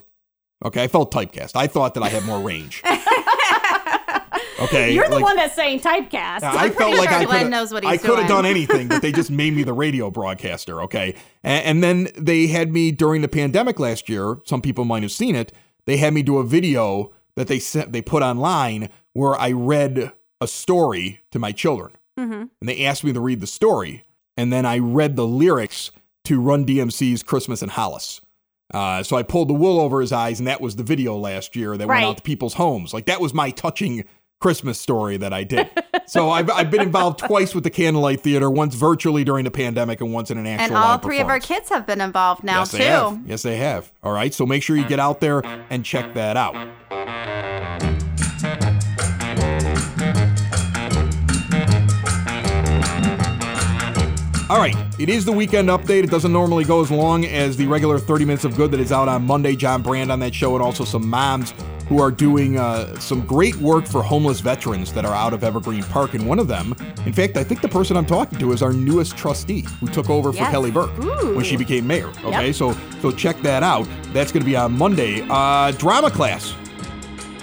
Okay, 0.64 0.82
I 0.82 0.88
felt 0.88 1.12
typecast. 1.12 1.52
I 1.54 1.68
thought 1.68 1.94
that 1.94 2.02
I 2.02 2.08
had 2.08 2.24
more 2.24 2.40
range. 2.40 2.82
Okay, 4.60 4.94
You're 4.94 5.08
the 5.08 5.16
like, 5.16 5.24
one 5.24 5.36
that's 5.36 5.54
saying 5.54 5.80
typecast. 5.80 6.42
I 6.42 6.70
felt 6.70 6.96
like 6.96 7.08
sure 7.08 7.18
I 7.18 7.24
Glenn 7.24 7.42
could 7.44 7.50
knows 7.50 7.72
what 7.72 7.82
he's 7.84 7.92
I 7.92 7.96
could 7.96 8.18
have 8.18 8.28
done 8.28 8.46
anything, 8.46 8.88
but 8.88 9.02
they 9.02 9.10
just 9.12 9.30
made 9.30 9.54
me 9.54 9.62
the 9.64 9.72
radio 9.84 10.10
broadcaster. 10.10 10.82
Okay, 10.82 11.14
and, 11.42 11.64
and 11.66 11.82
then 11.84 12.08
they 12.16 12.46
had 12.46 12.72
me 12.72 12.92
during 12.92 13.22
the 13.22 13.28
pandemic 13.28 13.80
last 13.80 14.08
year. 14.08 14.36
Some 14.44 14.62
people 14.62 14.84
might 14.84 15.02
have 15.02 15.12
seen 15.12 15.34
it. 15.34 15.52
They 15.86 15.96
had 15.96 16.14
me 16.14 16.22
do 16.22 16.38
a 16.38 16.44
video 16.44 17.12
that 17.36 17.48
they 17.48 17.58
sent, 17.58 17.92
they 17.92 18.00
put 18.02 18.22
online 18.22 18.88
where 19.12 19.34
I 19.34 19.50
read 19.52 20.12
a 20.40 20.46
story 20.46 21.20
to 21.30 21.38
my 21.38 21.52
children, 21.52 21.92
Mm-hmm. 22.18 22.32
and 22.60 22.68
they 22.68 22.84
asked 22.86 23.02
me 23.02 23.12
to 23.12 23.20
read 23.20 23.40
the 23.40 23.46
story, 23.46 24.04
and 24.36 24.52
then 24.52 24.64
I 24.64 24.78
read 24.78 25.16
the 25.16 25.26
lyrics 25.26 25.90
to 26.24 26.40
Run 26.40 26.64
DMC's 26.64 27.22
"Christmas 27.24 27.60
in 27.60 27.70
Hollis." 27.70 28.20
Uh, 28.72 29.02
so 29.02 29.16
I 29.16 29.22
pulled 29.24 29.48
the 29.48 29.54
wool 29.54 29.80
over 29.80 30.00
his 30.00 30.12
eyes, 30.12 30.38
and 30.38 30.46
that 30.46 30.60
was 30.60 30.76
the 30.76 30.82
video 30.84 31.16
last 31.16 31.54
year 31.56 31.76
that 31.76 31.86
went 31.88 32.04
out 32.04 32.16
to 32.18 32.22
people's 32.22 32.54
homes. 32.54 32.94
Like 32.94 33.06
that 33.06 33.20
was 33.20 33.34
my 33.34 33.50
touching 33.50 34.04
Christmas 34.44 34.78
story 34.78 35.16
that 35.16 35.32
I 35.32 35.42
did. 35.42 35.70
so 36.06 36.28
I've, 36.28 36.50
I've 36.50 36.70
been 36.70 36.82
involved 36.82 37.18
twice 37.18 37.54
with 37.54 37.64
the 37.64 37.70
Candlelight 37.70 38.20
Theater, 38.20 38.50
once 38.50 38.74
virtually 38.74 39.24
during 39.24 39.44
the 39.44 39.50
pandemic, 39.50 40.02
and 40.02 40.12
once 40.12 40.30
in 40.30 40.36
an 40.36 40.46
actual 40.46 40.76
And 40.76 40.76
all 40.76 40.98
three 40.98 41.18
of 41.20 41.28
our 41.28 41.40
kids 41.40 41.70
have 41.70 41.86
been 41.86 42.02
involved 42.02 42.44
now 42.44 42.58
yes, 42.58 42.72
too. 42.72 42.76
they 42.76 42.84
have. 42.84 43.20
Yes, 43.26 43.40
they 43.40 43.56
have. 43.56 43.90
All 44.02 44.12
right, 44.12 44.34
so 44.34 44.44
make 44.44 44.62
sure 44.62 44.76
you 44.76 44.86
get 44.86 45.00
out 45.00 45.20
there 45.22 45.40
and 45.70 45.82
check 45.82 46.12
that 46.12 46.36
out. 46.36 46.54
All 54.50 54.58
right, 54.58 54.76
it 54.98 55.08
is 55.08 55.24
the 55.24 55.32
weekend 55.32 55.70
update. 55.70 56.04
It 56.04 56.10
doesn't 56.10 56.34
normally 56.34 56.64
go 56.64 56.82
as 56.82 56.90
long 56.90 57.24
as 57.24 57.56
the 57.56 57.66
regular 57.66 57.98
30 57.98 58.26
minutes 58.26 58.44
of 58.44 58.56
good 58.56 58.72
that 58.72 58.80
is 58.80 58.92
out 58.92 59.08
on 59.08 59.26
Monday. 59.26 59.56
John 59.56 59.80
Brand 59.80 60.12
on 60.12 60.20
that 60.20 60.34
show, 60.34 60.54
and 60.54 60.62
also 60.62 60.84
some 60.84 61.08
moms 61.08 61.54
who 61.88 62.00
are 62.00 62.10
doing 62.10 62.58
uh, 62.58 62.98
some 62.98 63.24
great 63.26 63.56
work 63.56 63.86
for 63.86 64.02
homeless 64.02 64.40
veterans 64.40 64.92
that 64.92 65.04
are 65.04 65.14
out 65.14 65.32
of 65.32 65.44
Evergreen 65.44 65.82
Park. 65.84 66.14
And 66.14 66.26
one 66.26 66.38
of 66.38 66.48
them, 66.48 66.74
in 67.04 67.12
fact, 67.12 67.36
I 67.36 67.44
think 67.44 67.60
the 67.60 67.68
person 67.68 67.96
I'm 67.96 68.06
talking 68.06 68.38
to 68.38 68.52
is 68.52 68.62
our 68.62 68.72
newest 68.72 69.16
trustee 69.16 69.66
who 69.80 69.88
took 69.88 70.08
over 70.10 70.32
for 70.32 70.44
Kelly 70.50 70.70
Burke 70.70 70.96
when 70.98 71.44
she 71.44 71.56
became 71.56 71.86
mayor. 71.86 72.08
Okay, 72.24 72.52
so 72.52 72.74
so 73.00 73.10
check 73.10 73.36
that 73.42 73.62
out. 73.62 73.86
That's 74.12 74.32
going 74.32 74.42
to 74.42 74.46
be 74.46 74.56
on 74.56 74.72
Monday. 74.72 75.26
Uh, 75.28 75.72
drama 75.72 76.10
class 76.10 76.54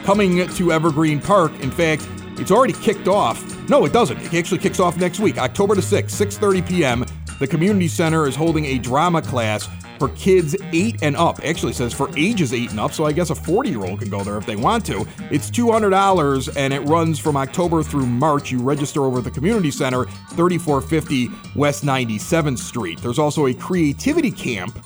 coming 0.04 0.48
to 0.48 0.72
Evergreen 0.72 1.20
Park. 1.20 1.52
In 1.60 1.70
fact, 1.72 2.08
it's 2.38 2.52
already 2.52 2.74
kicked 2.74 3.08
off. 3.08 3.44
No, 3.70 3.86
it 3.86 3.94
doesn't. 3.94 4.18
It 4.20 4.34
actually 4.34 4.58
kicks 4.58 4.80
off 4.80 4.98
next 4.98 5.20
week, 5.20 5.38
October 5.38 5.76
the 5.76 5.82
6th, 5.82 6.10
6:30 6.10 6.68
p.m. 6.68 7.06
The 7.42 7.48
community 7.48 7.88
center 7.88 8.28
is 8.28 8.36
holding 8.36 8.66
a 8.66 8.78
drama 8.78 9.20
class 9.20 9.68
for 9.98 10.10
kids 10.10 10.56
8 10.74 11.02
and 11.02 11.16
up. 11.16 11.44
Actually 11.44 11.74
says 11.74 11.92
for 11.92 12.08
ages 12.16 12.54
8 12.54 12.70
and 12.70 12.80
up, 12.80 12.92
so 12.92 13.04
I 13.04 13.14
guess 13.14 13.32
a 13.32 13.34
40-year-old 13.34 13.98
can 13.98 14.12
go 14.12 14.24
there 14.24 14.38
if 14.38 14.46
they 14.46 14.56
want 14.56 14.86
to. 14.86 15.08
It's 15.32 15.50
$200 15.50 16.56
and 16.56 16.72
it 16.72 16.82
runs 16.82 17.18
from 17.18 17.36
October 17.36 17.82
through 17.82 18.06
March. 18.06 18.52
You 18.52 18.60
register 18.60 19.06
over 19.06 19.18
at 19.18 19.24
the 19.24 19.32
community 19.32 19.72
center, 19.72 20.06
3450 20.36 21.30
West 21.56 21.84
97th 21.84 22.60
Street. 22.60 23.02
There's 23.02 23.18
also 23.18 23.48
a 23.48 23.56
creativity 23.56 24.30
camp 24.30 24.78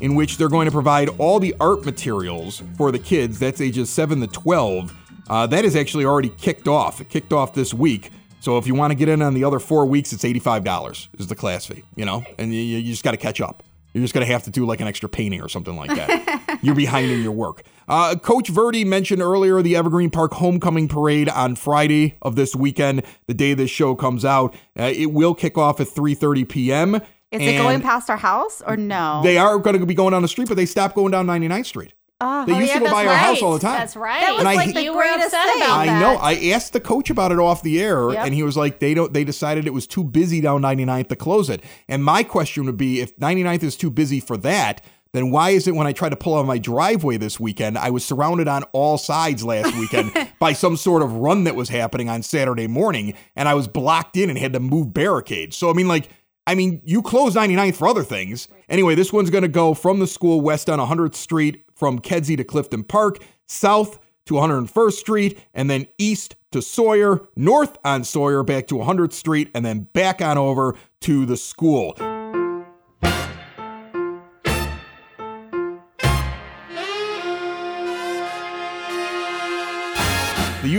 in 0.00 0.14
which 0.14 0.38
they're 0.38 0.48
going 0.48 0.64
to 0.64 0.72
provide 0.72 1.10
all 1.18 1.38
the 1.38 1.54
art 1.60 1.84
materials 1.84 2.62
for 2.78 2.90
the 2.90 2.98
kids. 2.98 3.38
That's 3.38 3.60
ages 3.60 3.90
7 3.90 4.18
to 4.22 4.26
12. 4.28 4.94
Uh, 5.28 5.46
that 5.48 5.66
is 5.66 5.76
actually 5.76 6.06
already 6.06 6.30
kicked 6.30 6.68
off. 6.68 7.02
It 7.02 7.10
kicked 7.10 7.34
off 7.34 7.52
this 7.52 7.74
week. 7.74 8.12
So 8.40 8.58
if 8.58 8.66
you 8.66 8.74
want 8.74 8.92
to 8.92 8.94
get 8.94 9.08
in 9.08 9.22
on 9.22 9.34
the 9.34 9.44
other 9.44 9.58
four 9.58 9.86
weeks, 9.86 10.12
it's 10.12 10.24
$85 10.24 11.08
is 11.18 11.26
the 11.26 11.34
class 11.34 11.66
fee, 11.66 11.82
you 11.96 12.04
know? 12.04 12.24
And 12.38 12.54
you, 12.54 12.60
you 12.60 12.82
just 12.90 13.02
got 13.02 13.10
to 13.12 13.16
catch 13.16 13.40
up. 13.40 13.62
You're 13.92 14.04
just 14.04 14.14
going 14.14 14.26
to 14.26 14.32
have 14.32 14.44
to 14.44 14.50
do 14.50 14.66
like 14.66 14.80
an 14.80 14.86
extra 14.86 15.08
painting 15.08 15.40
or 15.40 15.48
something 15.48 15.74
like 15.74 15.90
that. 15.90 16.58
You're 16.62 16.74
behind 16.74 17.10
in 17.10 17.22
your 17.22 17.32
work. 17.32 17.62
Uh, 17.88 18.16
Coach 18.16 18.48
Verde 18.48 18.84
mentioned 18.84 19.22
earlier 19.22 19.62
the 19.62 19.76
Evergreen 19.76 20.10
Park 20.10 20.34
Homecoming 20.34 20.88
Parade 20.88 21.28
on 21.28 21.56
Friday 21.56 22.16
of 22.20 22.36
this 22.36 22.54
weekend, 22.54 23.02
the 23.26 23.34
day 23.34 23.54
this 23.54 23.70
show 23.70 23.94
comes 23.94 24.24
out. 24.24 24.54
Uh, 24.78 24.92
it 24.94 25.06
will 25.12 25.34
kick 25.34 25.56
off 25.56 25.80
at 25.80 25.88
3.30 25.88 26.48
p.m. 26.48 26.94
Is 27.30 27.42
it 27.42 27.58
going 27.58 27.80
past 27.80 28.08
our 28.08 28.16
house 28.16 28.62
or 28.66 28.76
no? 28.76 29.20
They 29.22 29.36
are 29.38 29.58
going 29.58 29.78
to 29.78 29.86
be 29.86 29.94
going 29.94 30.12
down 30.12 30.22
the 30.22 30.28
street, 30.28 30.48
but 30.48 30.56
they 30.56 30.66
stopped 30.66 30.94
going 30.94 31.10
down 31.10 31.26
99th 31.26 31.66
Street. 31.66 31.92
Oh, 32.20 32.46
They 32.46 32.54
used 32.56 32.68
yeah, 32.68 32.74
to 32.74 32.78
go 32.80 32.84
that's 32.86 32.94
by 32.94 33.06
our 33.06 33.14
house 33.16 33.42
all 33.42 33.52
the 33.52 33.58
time. 33.60 33.78
That's 33.78 33.96
right. 33.96 34.20
That 34.20 34.30
was 34.32 34.40
And 34.40 34.48
I- 34.48 34.54
like 34.54 34.74
the 34.74 34.82
you 34.82 34.92
were 34.94 35.02
greatest 35.02 35.26
upset 35.26 35.44
thing. 35.52 35.62
about 35.62 35.78
I 35.78 36.00
know. 36.00 36.16
I 36.16 36.34
asked 36.52 36.72
the 36.72 36.80
coach 36.80 37.10
about 37.10 37.32
it 37.32 37.38
off 37.38 37.62
the 37.62 37.80
air, 37.80 38.10
Yep. 38.10 38.24
and 38.26 38.34
he 38.34 38.42
was 38.42 38.56
like, 38.56 38.78
"They 38.80 38.94
don't. 38.94 39.12
They 39.12 39.24
decided 39.24 39.66
it 39.66 39.72
was 39.74 39.86
too 39.86 40.04
busy 40.04 40.40
down 40.40 40.62
99th 40.62 41.08
to 41.08 41.16
close 41.16 41.48
it." 41.50 41.62
And 41.88 42.04
my 42.04 42.22
question 42.22 42.64
would 42.66 42.76
be, 42.76 43.00
if 43.00 43.16
99th 43.18 43.62
is 43.62 43.76
too 43.76 43.90
busy 43.90 44.20
for 44.20 44.36
that, 44.38 44.80
then 45.14 45.30
why 45.30 45.50
is 45.50 45.66
it 45.66 45.74
when 45.74 45.86
I 45.86 45.92
tried 45.92 46.10
to 46.10 46.16
pull 46.16 46.36
out 46.36 46.44
my 46.44 46.58
driveway 46.58 47.16
this 47.16 47.40
weekend, 47.40 47.78
I 47.78 47.88
was 47.90 48.04
surrounded 48.04 48.46
on 48.46 48.64
all 48.72 48.98
sides 48.98 49.42
last 49.42 49.74
weekend 49.78 50.12
by 50.38 50.52
some 50.52 50.76
sort 50.76 51.02
of 51.02 51.12
run 51.14 51.44
that 51.44 51.54
was 51.56 51.70
happening 51.70 52.10
on 52.10 52.22
Saturday 52.22 52.66
morning, 52.66 53.14
and 53.34 53.48
I 53.48 53.54
was 53.54 53.68
blocked 53.68 54.16
in 54.18 54.28
and 54.28 54.38
had 54.38 54.52
to 54.52 54.60
move 54.60 54.92
barricades. 54.92 55.56
So 55.56 55.70
I 55.70 55.72
mean, 55.72 55.88
like. 55.88 56.08
I 56.48 56.54
mean, 56.54 56.80
you 56.82 57.02
close 57.02 57.34
99th 57.34 57.76
for 57.76 57.86
other 57.86 58.02
things. 58.02 58.48
Anyway, 58.70 58.94
this 58.94 59.12
one's 59.12 59.28
going 59.28 59.42
to 59.42 59.48
go 59.48 59.74
from 59.74 59.98
the 59.98 60.06
school 60.06 60.40
west 60.40 60.70
on 60.70 60.78
100th 60.78 61.14
Street, 61.14 61.62
from 61.74 61.98
Kedzie 61.98 62.38
to 62.38 62.44
Clifton 62.44 62.84
Park, 62.84 63.18
south 63.46 63.98
to 64.24 64.32
101st 64.32 64.92
Street, 64.94 65.38
and 65.52 65.68
then 65.68 65.86
east 65.98 66.36
to 66.52 66.62
Sawyer, 66.62 67.28
north 67.36 67.76
on 67.84 68.02
Sawyer, 68.02 68.42
back 68.42 68.66
to 68.68 68.76
100th 68.76 69.12
Street, 69.12 69.50
and 69.54 69.62
then 69.62 69.88
back 69.92 70.22
on 70.22 70.38
over 70.38 70.74
to 71.02 71.26
the 71.26 71.36
school. 71.36 71.94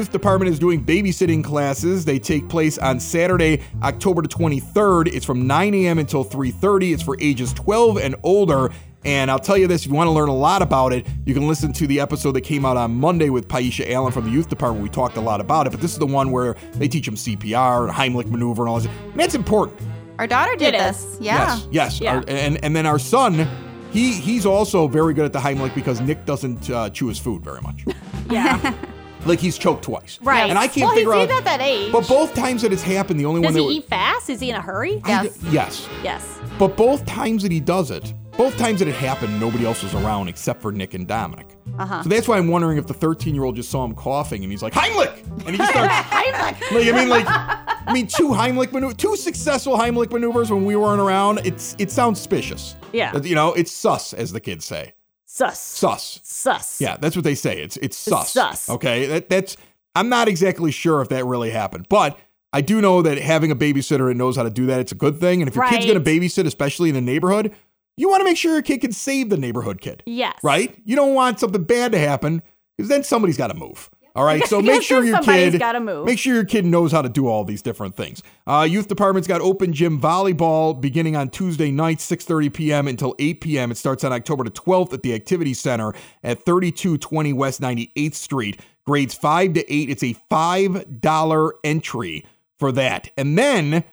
Youth 0.10 0.22
department 0.22 0.52
is 0.52 0.58
doing 0.58 0.84
babysitting 0.84 1.44
classes. 1.44 2.04
They 2.04 2.18
take 2.18 2.50
place 2.50 2.78
on 2.80 3.00
Saturday, 3.00 3.62
October 3.84 4.24
the 4.24 4.28
23rd. 4.28 5.08
It's 5.14 5.26
from 5.26 5.46
9 5.46 5.74
a.m. 5.76 6.00
until 6.00 6.26
3:30. 6.26 6.94
It's 6.94 7.04
for 7.04 7.16
ages 7.20 7.54
12 7.54 7.98
and 7.98 8.16
older. 8.24 8.72
And 9.06 9.30
I'll 9.32 9.40
tell 9.40 9.58
you 9.58 9.68
this, 9.68 9.84
if 9.86 9.90
you 9.92 9.94
want 9.96 10.08
to 10.08 10.12
learn 10.12 10.28
a 10.28 10.36
lot 10.36 10.62
about 10.62 10.92
it, 10.94 11.06
you 11.26 11.34
can 11.34 11.48
listen 11.48 11.72
to 11.74 11.88
the 11.88 12.00
episode 12.02 12.32
that 12.34 12.42
came 12.42 12.66
out 12.66 12.76
on 12.76 12.96
Monday 12.96 13.30
with 13.30 13.48
Paisha 13.48 13.90
Allen 13.92 14.12
from 14.12 14.26
the 14.26 14.32
youth 14.32 14.50
department. 14.50 14.84
We 14.84 14.90
talked 14.90 15.16
a 15.16 15.22
lot 15.22 15.40
about 15.40 15.68
it, 15.68 15.70
but 15.70 15.80
this 15.80 15.94
is 15.94 16.00
the 16.00 16.06
one 16.08 16.32
where 16.32 16.56
they 16.74 16.88
teach 16.90 17.06
them 17.06 17.16
CPR 17.16 17.84
and 17.88 17.94
Heimlich 17.96 18.30
maneuver 18.30 18.64
and 18.64 18.70
all 18.70 18.80
this. 18.80 18.88
And 19.12 19.20
that's 19.20 19.36
important. 19.36 19.80
Our 20.18 20.28
daughter 20.28 20.56
did 20.58 20.74
It 20.74 20.80
this. 20.80 21.04
is. 21.04 21.22
Yeah. 21.22 21.56
Yes, 21.56 21.68
yes. 21.72 22.02
Yeah. 22.02 22.16
Our- 22.16 22.24
and 22.28 22.62
and 22.64 22.76
then 22.76 22.86
our 22.88 23.00
son, 23.00 23.48
he 23.92 24.12
he's 24.14 24.46
also 24.46 24.88
very 24.90 25.14
good 25.14 25.24
at 25.26 25.34
the 25.34 25.40
Heimlich 25.40 25.74
because 25.76 26.02
Nick 26.02 26.26
doesn't 26.26 26.70
uh, 26.70 26.90
chew 26.90 27.08
his 27.08 27.20
food 27.20 27.44
very 27.44 27.62
much. 27.62 27.86
Yeah. 28.30 28.76
Like 29.26 29.40
he's 29.40 29.58
choked 29.58 29.84
twice. 29.84 30.20
right. 30.22 30.50
And 30.50 30.58
I 30.58 30.68
can't 30.68 30.88
well, 30.88 30.96
figure 30.96 31.14
out. 31.14 31.30
at 31.30 31.44
that 31.44 31.62
age. 31.62 31.92
But 31.92 32.08
both 32.08 32.34
times 32.34 32.62
that 32.62 32.72
it's 32.74 32.82
happened, 32.84 33.20
the 33.20 33.26
only 33.26 33.42
one. 33.42 33.54
Does 33.54 33.62
one 33.62 33.72
he 33.72 33.80
that 33.80 33.86
eat 33.86 33.90
fast? 33.90 34.30
Is 34.30 34.40
he 34.40 34.50
in 34.50 34.56
a 34.56 34.62
hurry? 34.62 35.02
I- 35.04 35.24
Yes. 35.24 35.40
yes. 35.52 35.90
Yes. 36.04 36.40
But 36.58 36.76
both 36.78 37.06
times 37.06 37.44
that 37.44 37.52
he 37.52 37.60
does 37.60 37.92
it, 37.92 38.14
both 38.38 38.58
times 38.58 38.80
that 38.80 38.88
it 38.88 38.96
happened, 38.96 39.38
nobody 39.40 39.66
else 39.66 39.84
was 39.84 39.94
around 39.94 40.28
except 40.30 40.62
for 40.62 40.72
Nick 40.72 40.94
and 40.94 41.08
Dominic. 41.08 41.58
Uh-huh. 41.78 42.04
So 42.04 42.10
that's 42.10 42.28
why 42.28 42.38
I'm 42.38 42.48
wondering 42.48 42.78
if 42.78 42.88
the 42.88 42.94
13 42.94 43.36
year 43.36 43.44
old 43.44 43.56
just 43.56 43.70
saw 43.70 43.84
him 43.86 43.94
coughing 43.96 44.44
and 44.44 44.52
he's 44.52 44.62
like 44.64 44.74
Heimlich, 44.74 45.26
and 45.46 45.50
he 45.52 45.58
just 45.58 45.72
starts 45.72 45.94
Heimlich. 45.94 46.62
Like 46.72 46.88
I 46.88 46.92
mean, 46.92 47.10
like 47.10 47.26
I 47.28 47.94
mean, 47.94 48.08
two 48.08 48.30
Heimlich 48.30 48.72
maneuver, 48.72 48.94
two 48.94 49.16
successful 49.16 49.78
Heimlich 49.78 50.12
maneuvers 50.12 50.52
when 50.52 50.66
we 50.66 50.76
weren't 50.76 51.02
around. 51.02 51.40
It's 51.46 51.76
it 51.80 51.92
sounds 51.92 52.20
suspicious. 52.20 52.76
Yeah. 52.94 53.16
you 53.18 53.36
know, 53.36 53.54
it's 53.54 53.72
sus 53.72 54.14
as 54.14 54.32
the 54.32 54.40
kids 54.40 54.66
say. 54.66 54.94
Sus. 55.32 55.60
Sus. 55.62 56.20
Sus. 56.24 56.82
Yeah, 56.82 56.98
that's 57.00 57.16
what 57.16 57.24
they 57.24 57.36
say. 57.36 57.62
It's 57.62 57.78
it's 57.78 57.96
sus. 57.96 58.32
sus. 58.34 58.68
Okay, 58.68 59.06
that, 59.06 59.30
that's 59.30 59.56
I'm 59.94 60.10
not 60.10 60.28
exactly 60.28 60.72
sure 60.72 61.02
if 61.02 61.10
that 61.10 61.24
really 61.26 61.52
happened, 61.52 61.86
but 61.88 62.18
I 62.52 62.62
do 62.62 62.82
know 62.82 63.04
that 63.04 63.20
having 63.20 63.52
a 63.52 63.56
babysitter 63.56 64.08
that 64.08 64.16
knows 64.16 64.38
how 64.38 64.44
to 64.44 64.50
do 64.50 64.66
that, 64.66 64.80
it's 64.80 64.92
a 64.92 64.96
good 64.96 65.20
thing. 65.20 65.42
And 65.44 65.48
if 65.48 65.56
your 65.56 65.70
kid's 65.70 65.86
going 65.86 66.04
to 66.04 66.10
babysit, 66.12 66.48
especially 66.48 66.90
in 66.90 66.96
the 66.96 67.02
neighborhood, 67.02 67.54
you 67.96 68.10
want 68.10 68.22
to 68.22 68.26
make 68.26 68.38
sure 68.38 68.54
your 68.54 68.64
kid 68.64 68.82
can 68.82 68.92
save 68.92 69.30
the 69.30 69.38
neighborhood 69.38 69.82
kid, 69.82 70.02
Yes. 70.08 70.34
right? 70.44 70.76
You 70.84 70.96
don't 70.96 71.14
want 71.14 71.40
something 71.40 71.64
bad 71.64 71.92
to 71.92 72.00
happen 72.00 72.42
because 72.76 72.90
then 72.90 73.04
somebody's 73.04 73.38
got 73.38 73.48
to 73.50 73.54
move. 73.54 73.92
All 74.20 74.26
right, 74.26 74.46
so 74.48 74.62
make 74.62 74.84
sure 74.84 75.02
your 75.02 75.22
kid 75.22 75.62
move. 75.82 76.06
make 76.06 76.20
sure 76.20 76.36
your 76.36 76.44
kid 76.44 76.66
knows 76.66 76.92
how 76.92 77.02
to 77.02 77.08
do 77.08 77.28
all 77.28 77.46
these 77.46 77.62
different 77.62 77.96
things. 77.96 78.22
Uh, 78.46 78.68
youth 78.70 78.90
department's 78.90 79.30
got 79.30 79.40
open 79.40 79.72
gym 79.72 79.98
volleyball 79.98 80.80
beginning 80.80 81.16
on 81.16 81.30
Tuesday 81.30 81.72
night, 81.72 82.00
6:30 82.00 82.54
p.m. 82.54 82.88
until 82.90 83.16
8 83.18 83.40
p.m. 83.40 83.72
It 83.72 83.78
starts 83.78 84.04
on 84.04 84.12
October 84.12 84.44
the 84.44 84.52
12th 84.52 84.92
at 84.92 85.04
the 85.04 85.14
Activity 85.14 85.54
Center 85.54 85.94
at 86.22 86.44
3220 86.44 87.32
West 87.32 87.62
98th 87.62 88.14
Street. 88.14 88.60
Grades 88.86 89.14
five 89.14 89.54
to 89.54 89.74
eight. 89.74 89.90
It's 89.90 90.04
a 90.04 90.18
five 90.30 91.00
dollar 91.00 91.54
entry 91.64 92.26
for 92.58 92.74
that, 92.74 93.10
and 93.16 93.38
then 93.38 93.86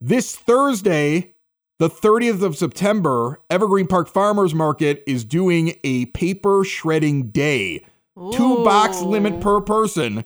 this 0.00 0.34
Thursday. 0.34 1.34
The 1.78 1.90
30th 1.90 2.40
of 2.40 2.56
September, 2.56 3.42
Evergreen 3.50 3.86
Park 3.86 4.08
Farmers 4.08 4.54
Market 4.54 5.04
is 5.06 5.26
doing 5.26 5.74
a 5.84 6.06
paper 6.06 6.64
shredding 6.64 7.28
day 7.28 7.84
two 8.16 8.64
box 8.64 9.00
limit 9.00 9.40
per 9.40 9.60
person 9.60 10.24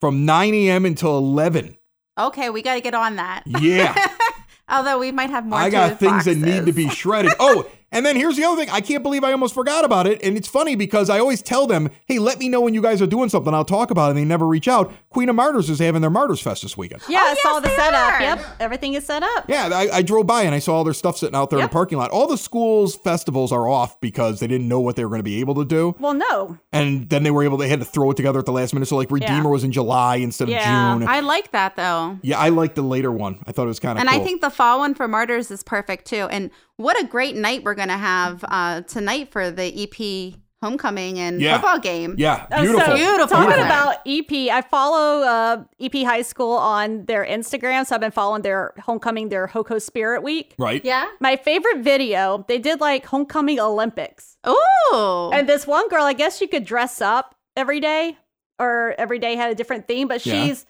from 0.00 0.24
9 0.24 0.54
a.m. 0.54 0.84
until 0.86 1.18
11. 1.18 1.76
Okay, 2.18 2.50
we 2.50 2.62
got 2.62 2.74
to 2.74 2.80
get 2.80 2.94
on 2.94 3.16
that. 3.16 3.42
Yeah, 3.46 3.94
Although 4.68 4.98
we 4.98 5.10
might 5.10 5.30
have 5.30 5.46
more. 5.46 5.58
I 5.58 5.68
got 5.70 5.98
things 5.98 6.26
that 6.26 6.36
need 6.36 6.66
to 6.66 6.72
be 6.72 6.88
shredded. 6.88 7.32
Oh, 7.40 7.66
and 7.92 8.06
then 8.06 8.16
here's 8.16 8.36
the 8.36 8.44
other 8.44 8.60
thing. 8.60 8.70
I 8.70 8.80
can't 8.80 9.02
believe 9.02 9.24
I 9.24 9.32
almost 9.32 9.54
forgot 9.54 9.84
about 9.84 10.06
it. 10.06 10.22
And 10.22 10.36
it's 10.36 10.48
funny 10.48 10.76
because 10.76 11.10
I 11.10 11.18
always 11.18 11.42
tell 11.42 11.66
them, 11.66 11.90
hey, 12.06 12.18
let 12.18 12.38
me 12.38 12.48
know 12.48 12.60
when 12.60 12.74
you 12.74 12.82
guys 12.82 13.02
are 13.02 13.06
doing 13.06 13.28
something. 13.28 13.52
I'll 13.52 13.64
talk 13.64 13.90
about 13.90 14.06
it. 14.06 14.10
And 14.10 14.18
they 14.18 14.24
never 14.24 14.46
reach 14.46 14.68
out. 14.68 14.92
Queen 15.10 15.28
of 15.28 15.34
Martyrs 15.36 15.68
is 15.70 15.78
having 15.80 16.00
their 16.00 16.10
Martyrs 16.10 16.40
Fest 16.40 16.62
this 16.62 16.76
weekend. 16.76 17.02
Yeah, 17.08 17.18
Oh, 17.22 17.30
I 17.30 17.34
saw 17.42 17.60
the 17.60 17.68
setup. 17.70 18.12
are. 18.14 18.20
Yep. 18.20 18.44
Everything 18.60 18.94
is 18.94 19.04
set 19.04 19.22
up. 19.22 19.44
Yeah, 19.48 19.70
I, 19.72 19.88
I 19.98 20.02
drove 20.02 20.26
by 20.26 20.42
and 20.42 20.54
I 20.54 20.58
saw 20.60 20.76
all 20.76 20.84
their 20.84 20.94
stuff 20.94 21.18
sitting 21.18 21.34
out 21.34 21.50
there 21.50 21.58
in 21.58 21.62
Yep. 21.64 21.70
the 21.70 21.74
parking 21.74 21.98
lot. 21.98 22.10
All 22.10 22.26
the 22.26 22.38
schools' 22.38 22.94
festivals 22.96 23.50
are 23.52 23.68
off 23.68 24.00
because 24.00 24.40
they 24.40 24.46
didn't 24.46 24.68
know 24.68 24.80
what 24.80 24.96
they 24.96 25.04
were 25.04 25.10
going 25.10 25.18
to 25.20 25.24
be 25.24 25.40
able 25.40 25.54
to 25.56 25.64
do. 25.64 25.94
Well, 25.98 26.14
no. 26.14 26.58
And 26.72 27.08
then 27.10 27.22
they 27.24 27.30
were 27.30 27.42
able, 27.42 27.56
they 27.56 27.68
had 27.68 27.80
to 27.80 27.84
throw 27.84 28.10
it 28.12 28.16
together 28.16 28.38
at 28.38 28.46
the 28.46 28.52
last 28.52 28.72
minute. 28.72 28.86
So, 28.86 28.96
like, 28.96 29.10
Redeemer 29.10 29.48
was 29.50 29.64
in 29.64 29.72
July 29.72 30.16
instead 30.16 30.48
of 30.48 30.54
June. 30.54 31.08
I 31.08 31.20
like 31.20 31.50
that 31.52 31.76
though. 31.76 32.18
yeah, 32.22 32.38
I 32.38 32.50
like 32.50 32.74
the 32.76 32.82
later 32.82 33.10
one. 33.10 33.42
I 33.46 33.52
thought 33.52 33.64
it 33.64 33.68
was 33.68 33.80
kind 33.80 33.98
of 33.98 34.00
And 34.02 34.08
cool. 34.10 34.20
I 34.20 34.24
think 34.24 34.40
the 34.40 34.50
fall 34.50 34.78
one 34.78 34.94
for 34.94 35.08
Martyrs 35.08 35.50
is 35.50 35.62
perfect 35.62 36.06
too. 36.06 36.28
And 36.30 36.50
what 36.80 37.00
a 37.00 37.04
great 37.06 37.36
night 37.36 37.62
we're 37.64 37.74
going 37.74 37.88
to 37.88 37.96
have 37.98 38.44
uh, 38.48 38.80
tonight 38.82 39.30
for 39.30 39.50
the 39.50 39.66
EP 39.84 40.34
homecoming 40.62 41.18
and 41.18 41.40
Yeah. 41.40 41.54
football 41.54 41.78
game. 41.78 42.14
Yeah, 42.18 42.46
Oh, 42.52 42.60
beautiful. 42.62 42.86
So, 42.86 42.94
Beautiful. 42.96 43.26
Talking 43.28 43.46
Beautiful. 43.48 43.64
about 43.66 43.96
EP, 44.06 44.50
I 44.50 44.60
follow 44.60 45.22
uh, 45.22 45.64
EP 45.80 46.02
High 46.04 46.20
School 46.22 46.52
on 46.52 47.06
their 47.06 47.24
Instagram, 47.24 47.86
so 47.86 47.94
I've 47.94 48.00
been 48.02 48.10
following 48.10 48.42
their 48.42 48.74
homecoming, 48.84 49.30
their 49.30 49.46
Hoko 49.48 49.80
Spirit 49.80 50.22
Week. 50.22 50.54
Right? 50.58 50.84
Yeah. 50.84 51.06
My 51.18 51.36
favorite 51.36 51.78
video, 51.78 52.44
they 52.46 52.58
did 52.58 52.78
like 52.80 53.06
homecoming 53.06 53.58
Olympics, 53.58 54.36
Oh. 54.44 55.30
and 55.32 55.48
this 55.48 55.66
one 55.66 55.88
girl, 55.88 56.04
I 56.04 56.12
guess 56.12 56.36
she 56.36 56.46
could 56.46 56.64
dress 56.66 57.00
up 57.00 57.34
every 57.56 57.80
day, 57.80 58.18
or 58.58 58.94
every 58.98 59.18
day 59.18 59.36
had 59.36 59.50
a 59.50 59.54
different 59.54 59.88
theme, 59.88 60.08
but 60.08 60.24
Yeah. 60.26 60.44
she's 60.44 60.66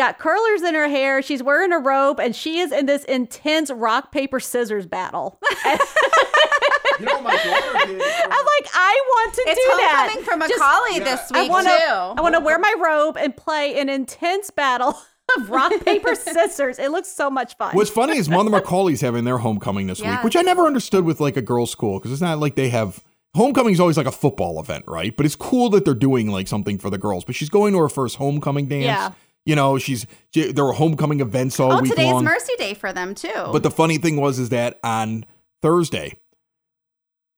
got 0.00 0.18
curlers 0.18 0.62
in 0.62 0.74
her 0.74 0.88
hair. 0.88 1.20
She's 1.22 1.42
wearing 1.42 1.72
a 1.72 1.78
robe, 1.78 2.18
and 2.18 2.34
she 2.34 2.58
is 2.58 2.72
in 2.72 2.86
this 2.86 3.04
intense 3.04 3.70
rock 3.70 4.12
paper 4.12 4.40
scissors 4.40 4.86
battle. 4.86 5.38
You 6.98 7.06
know 7.06 7.14
what 7.14 7.22
my 7.24 7.34
daughter 7.36 7.86
did? 7.86 8.02
I'm 8.02 8.28
like, 8.28 8.70
I 8.74 9.02
want 9.08 9.34
to 9.34 9.42
It's 9.46 9.58
do 9.58 9.76
that. 9.78 10.10
homecoming 10.12 10.24
for 10.24 10.48
Just- 10.48 10.60
McAuley 10.62 11.02
this 11.04 11.32
I 11.32 11.42
week 11.42 11.50
want 11.50 11.66
to. 11.66 11.72
too. 11.72 11.80
I 12.18 12.20
want 12.20 12.34
to 12.34 12.40
wear 12.42 12.58
my 12.58 12.74
robe 12.78 13.16
and 13.16 13.34
play 13.34 13.78
an 13.80 13.88
intense 13.88 14.50
battle 14.50 15.00
of 15.38 15.48
rock 15.48 15.72
paper 15.84 16.14
scissors. 16.14 16.78
It 16.78 16.90
looks 16.90 17.08
so 17.10 17.30
much 17.30 17.56
fun. 17.56 17.74
What's 17.74 17.88
funny 17.88 18.18
is 18.18 18.28
Mother 18.28 18.50
McAuley's 18.50 19.00
having 19.00 19.24
their 19.24 19.38
homecoming 19.38 19.86
this 19.86 20.02
week, 20.02 20.22
which 20.22 20.36
I 20.36 20.42
never 20.42 20.66
understood 20.66 21.04
with 21.06 21.20
like 21.20 21.38
a 21.38 21.42
girls' 21.42 21.70
school 21.70 21.98
because 21.98 22.12
it's 22.12 22.20
not 22.20 22.38
like 22.38 22.54
they 22.56 22.68
have 22.68 23.02
homecoming's 23.34 23.80
always 23.80 23.96
like 23.96 24.06
a 24.06 24.12
football 24.12 24.60
event, 24.60 24.84
right? 24.86 25.16
But 25.16 25.24
it's 25.24 25.36
cool 25.36 25.70
that 25.70 25.86
they're 25.86 25.94
doing 25.94 26.30
like 26.30 26.48
something 26.48 26.76
for 26.78 26.90
the 26.90 26.98
girls. 26.98 27.24
But 27.24 27.34
she's 27.34 27.48
going 27.48 27.72
to 27.72 27.78
her 27.78 27.88
first 27.88 28.16
homecoming 28.16 28.66
dance. 28.66 28.84
Yeah. 28.84 29.12
You 29.46 29.56
know, 29.56 29.78
she's 29.78 30.06
she- 30.34 30.52
there 30.52 30.64
were 30.64 30.72
homecoming 30.72 31.20
events 31.20 31.58
all 31.58 31.72
Oh, 31.72 31.80
week 31.80 31.90
today's 31.90 32.12
long. 32.12 32.24
Mercy 32.24 32.54
Day 32.58 32.74
for 32.74 32.92
them 32.92 33.14
too. 33.14 33.32
But 33.52 33.62
the 33.62 33.70
funny 33.70 33.98
thing 33.98 34.16
was 34.16 34.38
is 34.38 34.50
that 34.50 34.78
on 34.84 35.24
Thursday, 35.62 36.18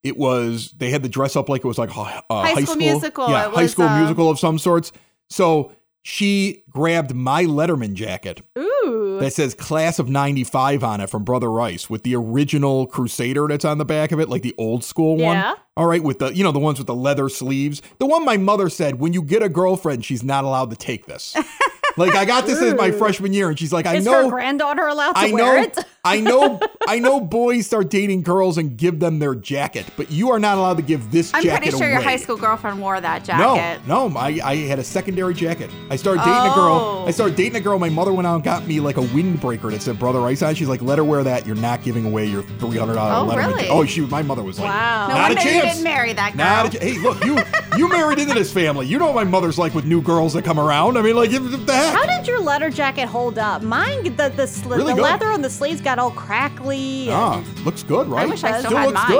it 0.03 0.17
was 0.17 0.71
they 0.77 0.89
had 0.89 1.03
to 1.03 1.09
dress 1.09 1.35
up 1.35 1.47
like 1.49 1.63
it 1.63 1.67
was 1.67 1.77
like 1.77 1.95
a, 1.95 2.23
a 2.29 2.41
high, 2.45 2.63
School 2.63 2.75
Musical. 2.75 3.29
yeah, 3.29 3.49
high 3.49 3.63
was, 3.63 3.71
school 3.71 3.85
uh, 3.87 3.97
musical 3.99 4.29
of 4.29 4.37
some 4.37 4.59
sorts. 4.59 4.91
So 5.29 5.71
she 6.05 6.63
grabbed 6.69 7.15
my 7.15 7.45
Letterman 7.45 7.93
jacket 7.93 8.41
Ooh. 8.59 9.17
that 9.21 9.31
says 9.31 9.53
class 9.55 9.97
of 9.99 10.09
95 10.09 10.83
on 10.83 10.99
it 10.99 11.09
from 11.09 11.23
Brother 11.23 11.49
Rice 11.49 11.89
with 11.89 12.03
the 12.03 12.13
original 12.17 12.85
Crusader 12.87 13.47
that's 13.47 13.63
on 13.63 13.77
the 13.77 13.85
back 13.85 14.11
of 14.11 14.19
it, 14.19 14.27
like 14.27 14.41
the 14.41 14.53
old 14.57 14.83
school 14.83 15.13
one. 15.15 15.37
Yeah. 15.37 15.53
All 15.77 15.87
right, 15.87 16.03
with 16.03 16.19
the, 16.19 16.35
you 16.35 16.43
know, 16.43 16.51
the 16.51 16.59
ones 16.59 16.77
with 16.77 16.87
the 16.87 16.93
leather 16.93 17.29
sleeves. 17.29 17.81
The 17.97 18.05
one 18.05 18.25
my 18.25 18.35
mother 18.37 18.67
said, 18.69 18.99
when 18.99 19.13
you 19.13 19.23
get 19.23 19.41
a 19.41 19.47
girlfriend, 19.49 20.03
she's 20.03 20.21
not 20.23 20.43
allowed 20.43 20.69
to 20.71 20.75
take 20.75 21.05
this. 21.05 21.35
like 21.97 22.15
I 22.15 22.25
got 22.25 22.45
this 22.45 22.61
as 22.61 22.73
my 22.75 22.91
freshman 22.91 23.33
year, 23.33 23.49
and 23.49 23.57
she's 23.57 23.73
like, 23.73 23.85
I 23.85 23.95
is 23.95 24.05
know. 24.05 24.23
her 24.25 24.29
granddaughter 24.29 24.87
allowed 24.87 25.13
to 25.13 25.19
I 25.19 25.31
wear 25.31 25.57
know, 25.57 25.63
it? 25.63 25.77
I 26.05 26.19
know, 26.19 26.59
I 26.85 26.99
know. 26.99 27.21
Boys 27.21 27.65
start 27.65 27.89
dating 27.89 28.23
girls 28.23 28.57
and 28.57 28.75
give 28.75 28.99
them 28.99 29.19
their 29.19 29.35
jacket, 29.35 29.85
but 29.95 30.11
you 30.11 30.31
are 30.31 30.39
not 30.39 30.57
allowed 30.57 30.75
to 30.75 30.83
give 30.83 31.11
this 31.11 31.31
jacket. 31.31 31.49
I'm 31.51 31.57
pretty 31.61 31.77
sure 31.77 31.89
your 31.89 32.01
high 32.01 32.17
school 32.17 32.35
girlfriend 32.35 32.81
wore 32.81 32.99
that 32.99 33.23
jacket. 33.23 33.87
No, 33.87 34.09
no, 34.09 34.17
I, 34.17 34.37
I 34.43 34.55
had 34.57 34.79
a 34.79 34.83
secondary 34.83 35.33
jacket. 35.33 35.69
I 35.89 35.95
started 35.95 36.19
dating 36.25 36.51
a 36.51 36.55
girl. 36.55 36.73
Oh. 36.73 37.05
I 37.07 37.11
started 37.11 37.37
dating 37.37 37.55
a 37.55 37.61
girl. 37.61 37.79
My 37.79 37.87
mother 37.87 38.11
went 38.11 38.27
out 38.27 38.35
and 38.35 38.43
got 38.43 38.67
me 38.67 38.81
like 38.81 38.97
a 38.97 39.01
windbreaker 39.01 39.71
that 39.71 39.81
said 39.81 39.97
Brother 39.97 40.19
Rice 40.19 40.41
on. 40.41 40.55
She's 40.55 40.67
like, 40.67 40.81
let 40.81 40.97
her 40.97 41.05
wear 41.05 41.23
that. 41.23 41.47
You're 41.47 41.55
not 41.55 41.83
giving 41.83 42.05
away 42.05 42.25
your 42.25 42.43
three 42.43 42.77
hundred 42.77 42.95
dollar 42.95 43.31
Oh, 43.31 43.33
Letterman. 43.33 43.47
really? 43.55 43.69
Oh, 43.69 43.85
she. 43.85 44.01
My 44.01 44.21
mother 44.21 44.43
was 44.43 44.59
like, 44.59 44.67
Wow. 44.67 45.07
No 45.07 45.13
not 45.13 45.31
a 45.31 45.35
wonder 45.35 45.51
you 45.53 45.61
didn't 45.61 45.83
marry 45.83 46.11
that 46.11 46.35
girl. 46.35 46.45
Not 46.45 46.75
a, 46.75 46.79
hey, 46.79 46.97
look, 46.99 47.23
you 47.23 47.37
you 47.77 47.87
married 47.87 48.19
into 48.19 48.33
this 48.33 48.51
family. 48.51 48.87
You 48.87 48.99
know 48.99 49.05
what 49.05 49.15
my 49.15 49.23
mother's 49.23 49.57
like 49.57 49.73
with 49.73 49.85
new 49.85 50.01
girls 50.01 50.33
that 50.33 50.43
come 50.43 50.59
around. 50.59 50.97
I 50.97 51.01
mean, 51.01 51.15
like, 51.15 51.31
what 51.31 51.65
the 51.65 51.73
heck? 51.73 51.95
How 51.95 52.05
did 52.05 52.27
your 52.27 52.41
letter 52.41 52.69
jacket 52.69 53.07
hold 53.07 53.37
up? 53.39 53.61
Mine, 53.61 54.03
the 54.03 54.27
the, 54.35 54.43
sli- 54.43 54.75
Really 54.75 54.93
the 54.95 55.01
leather 55.01 55.27
on 55.27 55.41
the 55.41 55.49
sleeves 55.49 55.79
got 55.79 55.92
all 55.99 56.11
crackly. 56.11 57.07
Ah, 57.09 57.43
looks 57.65 57.83
good, 57.83 58.07
right? 58.07 58.29
wish 58.29 58.43
I 58.43 58.59
still 58.59 58.71
Still 58.71 58.77
had 58.77 58.87
looks 58.87 59.09
mine. 59.09 59.11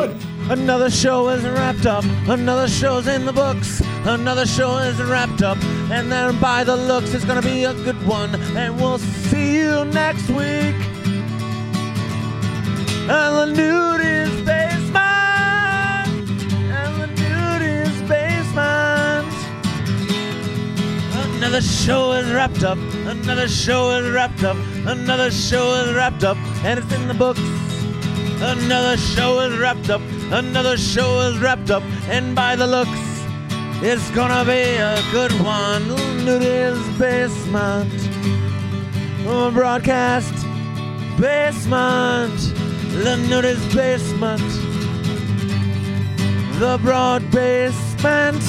good. 0.47 0.59
Another 0.59 0.89
show 0.89 1.29
is 1.29 1.43
wrapped 1.43 1.85
up. 1.85 2.03
Another 2.27 2.67
show's 2.67 3.07
in 3.07 3.25
the 3.25 3.33
books. 3.33 3.81
Another 4.05 4.45
show 4.45 4.77
is 4.77 5.01
wrapped 5.01 5.41
up. 5.41 5.57
And 5.91 6.11
then 6.11 6.39
by 6.39 6.63
the 6.63 6.75
looks, 6.75 7.13
it's 7.13 7.25
gonna 7.25 7.41
be 7.41 7.63
a 7.63 7.73
good 7.73 8.05
one. 8.05 8.35
And 8.57 8.75
we'll 8.79 8.97
see 8.99 9.57
you 9.59 9.85
next 9.85 10.27
week. 10.29 10.75
And 13.05 13.35
the 13.37 13.45
nudist 13.45 14.45
basement. 14.45 16.07
And 16.71 17.01
the 17.01 17.07
nudist 17.21 18.07
basement. 18.07 19.27
Another 21.37 21.61
show 21.61 22.13
is 22.13 22.31
wrapped 22.31 22.63
up. 22.63 22.77
Another 23.05 23.47
show 23.47 23.91
is 23.91 24.09
wrapped 24.13 24.43
up. 24.43 24.57
Another 24.85 25.31
show 25.31 25.73
is 25.75 25.95
wrapped 25.95 26.23
up. 26.23 26.37
And 26.63 26.79
it's 26.79 26.93
in 26.93 27.07
the 27.07 27.13
books. 27.13 27.39
Another 28.41 28.97
show 28.97 29.39
is 29.39 29.57
wrapped 29.57 29.89
up. 29.89 30.01
Another 30.31 30.77
show 30.77 31.21
is 31.21 31.39
wrapped 31.39 31.71
up. 31.71 31.83
And 32.09 32.35
by 32.35 32.55
the 32.55 32.67
looks, 32.67 32.89
it's 33.81 34.09
gonna 34.11 34.43
be 34.43 34.75
a 34.75 35.01
good 35.11 35.31
one. 35.41 35.87
Nudist 36.25 36.99
basement. 36.99 37.91
Broadcast 39.53 40.33
basement. 41.19 42.37
The 43.03 43.15
nudist 43.29 43.73
basement. 43.73 44.41
The 46.59 46.77
broad 46.81 47.29
basement. 47.31 48.41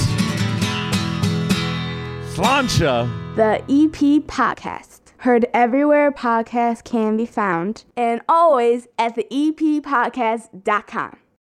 Slancha. 2.35 3.09
The 3.37 3.63
EP 3.69 4.21
Podcast. 4.27 4.94
Heard 5.25 5.47
everywhere 5.55 6.13
podcasts 6.13 6.85
can 6.85 7.17
be 7.17 7.25
found, 7.25 7.85
and 7.97 8.21
always 8.29 8.89
at 8.99 9.15
the 9.15 9.27
E 9.31 9.51
epodcast.com. 9.53 11.17